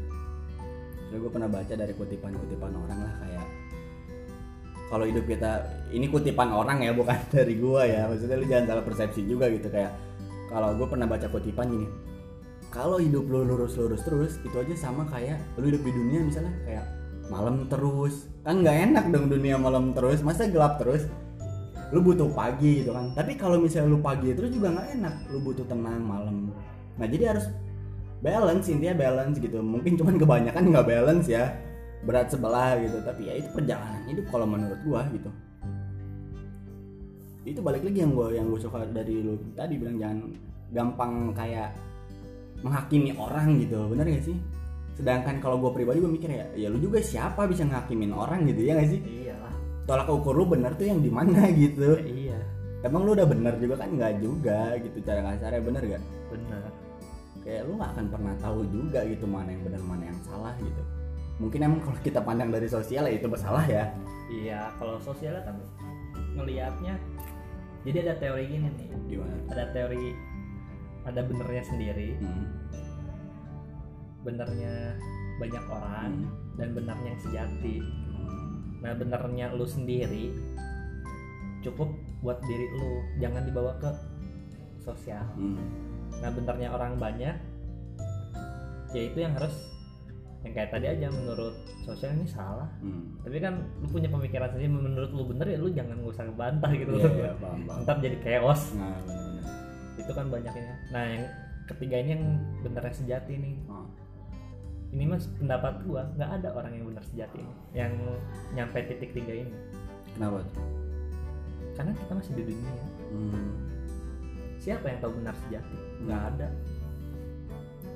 [1.08, 3.46] Terus gue pernah baca dari kutipan-kutipan orang lah kayak
[4.88, 8.08] kalau hidup kita ini kutipan orang ya bukan dari gua ya.
[8.08, 9.92] Maksudnya lu jangan salah persepsi juga gitu kayak
[10.48, 11.88] kalau gue pernah baca kutipan gini
[12.72, 16.86] kalau hidup lu lurus-lurus terus itu aja sama kayak lu hidup di dunia misalnya kayak
[17.32, 18.28] malam terus.
[18.44, 21.08] Kan nggak enak dong dunia malam terus masa gelap terus?
[21.96, 23.16] Lu butuh pagi gitu kan.
[23.16, 26.52] Tapi kalau misalnya lu pagi terus juga nggak enak lu butuh tenang malam.
[27.00, 27.48] Nah jadi harus
[28.20, 29.64] balance intinya balance gitu.
[29.64, 31.56] Mungkin cuman kebanyakan nggak balance ya
[32.04, 32.98] berat sebelah gitu.
[33.02, 35.30] Tapi ya itu perjalanan hidup kalau menurut gua gitu.
[37.48, 40.20] Itu balik lagi yang gua yang gue suka dari lu tadi bilang jangan
[40.76, 41.72] gampang kayak
[42.60, 43.88] menghakimi orang gitu.
[43.88, 44.38] Bener gak sih?
[44.98, 48.68] Sedangkan kalau gue pribadi gue mikir ya ya lu juga siapa bisa ngakimin orang gitu
[48.68, 49.00] ya gak sih?
[49.00, 49.54] Iyalah.
[49.88, 51.96] Tolak ukur lu bener tuh yang di mana gitu.
[52.02, 52.40] Ya, iya.
[52.84, 53.90] Emang lu udah bener juga kan?
[53.96, 55.62] Nggak juga gitu cara kasarnya.
[55.64, 56.04] Bener gak?
[56.34, 56.62] Benar
[57.48, 60.84] kayak lu nggak akan pernah tahu juga gitu mana yang benar mana yang salah gitu
[61.38, 63.94] mungkin emang kalau kita pandang dari sosial ya itu bersalah ya.
[64.28, 65.56] Iya kalau sosialnya kan
[66.38, 66.98] ngelihatnya
[67.86, 68.90] jadi ada teori gini nih.
[69.08, 69.36] Gimana?
[69.54, 70.06] Ada teori
[71.08, 72.10] ada benernya sendiri.
[72.20, 72.46] Hmm.
[74.26, 74.92] benernya
[75.40, 76.28] banyak orang Hmm.
[76.60, 77.80] dan benarnya yang sejati.
[78.84, 80.36] Nah benernya lu sendiri
[81.64, 82.92] cukup buat diri lu
[83.24, 83.88] jangan dibawa ke
[84.84, 85.24] sosial.
[85.40, 85.60] Hmm.
[86.18, 87.36] nah benernya orang banyak
[88.96, 89.54] ya itu yang harus
[90.48, 93.20] yang kayak tadi aja menurut sosial ini salah Hmm.
[93.22, 96.72] tapi kan lu punya pemikiran sendiri menurut lu bener ya lu jangan nggak usah ngebantah
[96.74, 97.80] gitu Iya, iya, paham, paham.
[97.84, 99.44] ntar jadi chaos Nah, benar-benar.
[99.98, 101.24] itu kan banyaknya nah yang
[101.66, 102.24] ketiga ini yang
[102.62, 103.88] benernya sejati nih Oh.
[104.90, 107.92] ini mas pendapat gua nggak ada orang yang benar sejati ini yang
[108.52, 109.52] nyampe titik tiga ini
[110.10, 110.64] Kenapa tuh?
[111.74, 112.74] karena kita masih di dunia
[113.08, 113.52] Hmm.
[114.58, 116.48] siapa yang tahu benar sejati nggak ada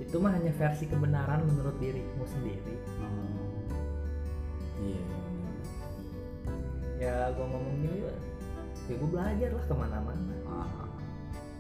[0.02, 3.38] itu mah hanya versi kebenaran menurut dirimu sendiri Oh.
[4.82, 4.98] Iya.
[4.98, 5.56] iya, benar.
[6.98, 8.14] ya gua ngomong gini ya,
[8.88, 10.90] ya gua belajar lah ke mana-mana Ah,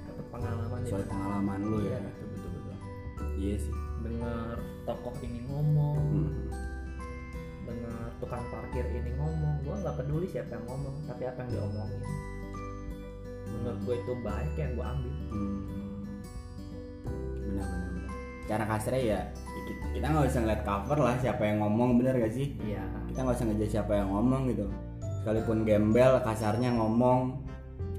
[0.03, 1.99] dapat pengalaman soal itu pengalaman lu ya, Iya.
[2.03, 2.75] betul betul betul.
[3.37, 3.73] Iya sih.
[4.01, 6.49] dengar tokoh ini ngomong Hmm.
[7.61, 12.01] dengar tukang parkir ini ngomong gua nggak peduli siapa yang ngomong tapi apa yang diomongin
[13.51, 15.61] menurut gue itu baik yang gue ambil Hmm.
[17.43, 18.00] Benar benar.
[18.49, 19.19] Cara kasarnya ya
[19.91, 22.55] kita- nggak usah ngeliat cover lah siapa yang ngomong bener gak sih?
[22.63, 22.83] iya.
[23.11, 24.65] Kita nggak usah ngejudge siapa yang ngomong gitu.
[25.21, 27.19] Sekalipun gembel kasarnya ngomong.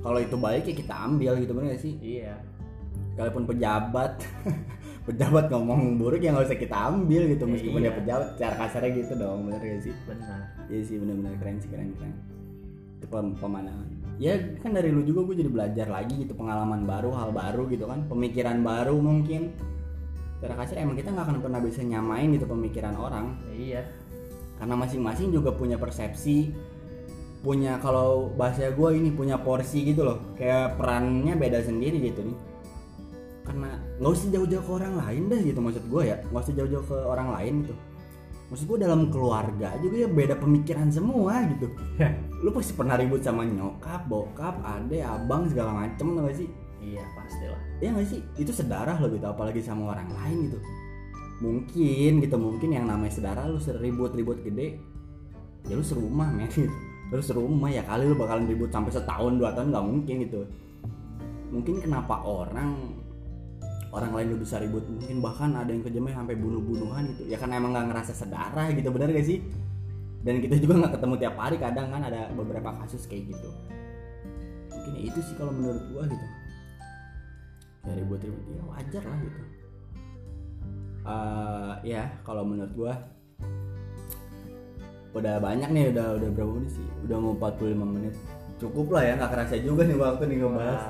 [0.02, 1.94] Kalau itu baik ya kita ambil gitu bener gak sih?
[2.02, 2.34] Iya.
[3.14, 4.12] Sekalipun pejabat
[5.06, 7.44] pejabat ngomong buruk ya nggak usah kita ambil gitu.
[7.46, 7.92] Meskipun iya.
[7.92, 9.94] dia pejabat cara kasarnya gitu dong bener gak sih?
[10.08, 10.40] Benar.
[10.66, 12.12] Iya sih bener-bener keren sih keren keren.
[12.98, 13.86] Itu pem- pemandangan.
[14.20, 17.90] Ya kan dari lu juga gue jadi belajar lagi gitu pengalaman baru hal baru gitu
[17.90, 19.50] kan pemikiran baru mungkin
[20.42, 23.38] cara kasar emang kita nggak akan pernah bisa nyamain gitu pemikiran orang.
[23.54, 23.86] Iya.
[24.58, 26.50] Karena masing-masing juga punya persepsi
[27.42, 30.34] punya kalau bahasa gue ini punya porsi gitu loh.
[30.34, 32.38] Kayak perannya beda sendiri gitu nih.
[33.46, 36.16] Karena nggak usah jauh-jauh ke orang lain dah gitu maksud gue ya.
[36.30, 37.74] Nggak usah jauh-jauh ke orang lain gitu.
[38.50, 41.70] Maksud gue dalam keluarga juga ya beda pemikiran semua gitu.
[42.42, 46.50] Lu pasti pernah ribut sama nyokap bokap ade abang segala macem gak sih
[46.82, 48.20] iya pastilah Iya gak sih?
[48.36, 50.58] Itu sedarah loh gitu, apalagi sama orang lain gitu.
[51.42, 54.78] Mungkin gitu, mungkin yang namanya saudara lu seribut-ribut gede,
[55.66, 56.70] ya lu serumah men gitu.
[57.12, 60.48] Lu serumah ya kali lu bakalan ribut sampai setahun dua tahun nggak mungkin gitu.
[61.52, 62.72] Mungkin kenapa orang
[63.92, 67.60] orang lain lu bisa ribut mungkin bahkan ada yang kejamnya sampai bunuh-bunuhan gitu ya karena
[67.60, 69.44] emang nggak ngerasa sedarah gitu benar gak sih
[70.24, 73.48] dan kita juga nggak ketemu tiap hari kadang kan ada beberapa kasus kayak gitu
[74.72, 76.26] mungkin ya itu sih kalau menurut gua gitu
[77.82, 79.42] ya ribut-ribut ya wajar lah gitu.
[81.02, 82.94] Eh ya kalau menurut gua
[85.12, 86.88] udah banyak nih udah udah berapa menit sih?
[87.04, 88.14] Udah mau 45 menit.
[88.56, 90.82] Cukup lah ya nggak kerasa juga nih waktu nih ngebahas.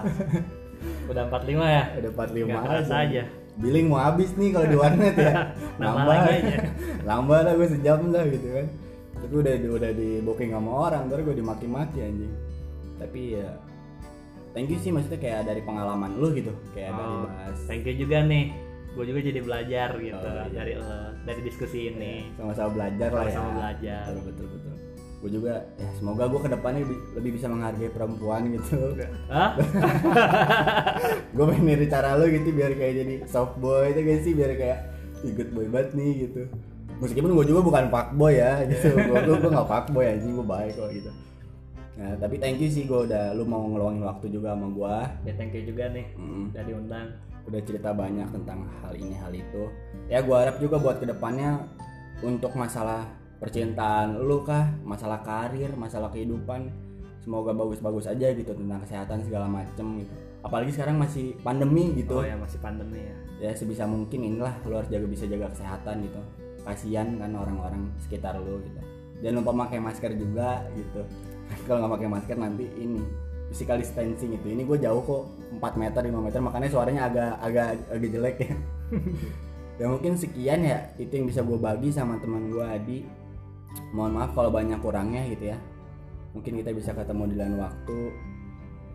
[1.10, 1.82] Udah 45 ya?
[1.98, 3.22] Udah 45 Nggak kerasa aja.
[3.52, 5.34] Billing mau habis nih kalau di warnet ya.
[5.80, 6.56] Nambah aja.
[7.08, 8.66] nambah lah gue sejam lah gitu kan.
[9.22, 12.34] Tapi udah udah di booking sama orang terus gue dimaki-maki anjing.
[13.00, 13.48] Tapi ya
[14.52, 17.94] thank you sih maksudnya kayak dari pengalaman lu gitu kayak dari Oh, bahas thank you
[17.96, 18.52] juga nih.
[18.92, 20.52] Gue juga jadi belajar gitu Oh, iya.
[20.52, 20.84] dari lo
[21.22, 22.28] dari diskusi ini.
[22.34, 23.32] sama-sama belajar lah ya.
[23.32, 24.02] Sama-sama belajar.
[24.04, 24.74] betul betul betul.
[25.16, 28.76] Gue juga ya semoga gue ke depannya lebih, lebih bisa menghargai perempuan gitu.
[29.28, 29.50] Hah?
[31.34, 34.32] gue pengen niru cara lu gitu biar kayak jadi soft boy itu gak sih?
[34.32, 34.78] Biar kayak
[35.22, 36.42] "Ih, good boy banget nih gitu.
[36.98, 38.92] Meskipun gue juga bukan fuck boy ya gitu.
[38.92, 41.10] Gue gue gue nggak fuck boy anjing gue baik kok gitu
[41.92, 44.96] nah tapi thank you sih gue udah lu mau ngeluangin waktu juga sama gue
[45.28, 47.08] ya thank you juga nih Mm, udah diundang.
[47.42, 49.66] Udah cerita banyak tentang hal ini hal itu.
[50.06, 51.66] Ya gue harap juga buat ke depannya
[52.22, 53.10] untuk masalah
[53.42, 56.70] percintaan lu kah masalah karir masalah kehidupan
[57.18, 60.14] semoga bagus-bagus aja gitu tentang kesehatan segala macem gitu.
[60.42, 62.22] Apalagi sekarang masih pandemi gitu.
[62.22, 63.14] Oh ya masih pandemi ya.
[63.42, 66.20] Ya sebisa mungkin inilah lu harus jaga bisa jaga kesehatan gitu.
[66.62, 68.80] Kasihan kan orang-orang sekitar lu gitu.
[69.22, 71.02] Jangan lupa pakai masker juga gitu
[71.66, 73.02] kalau nggak pakai masker nanti ini
[73.52, 74.46] physical distancing itu.
[74.48, 75.22] Ini gue jauh kok
[75.60, 78.54] 4 meter 5 meter makanya suaranya agak agak agak jelek ya.
[79.80, 83.02] Ya mungkin sekian ya itu yang bisa gue bagi sama teman gue Adi.
[83.96, 85.58] Mohon maaf kalau banyak kurangnya gitu ya.
[86.36, 88.00] Mungkin kita bisa ketemu di lain waktu.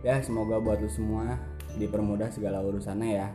[0.06, 1.36] Ya semoga buat lu semua
[1.82, 3.28] dipermudah segala urusannya ya.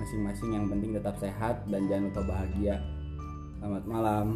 [0.00, 2.80] Masing-masing yang penting tetap sehat dan jangan lupa bahagia.
[3.60, 4.26] Selamat malam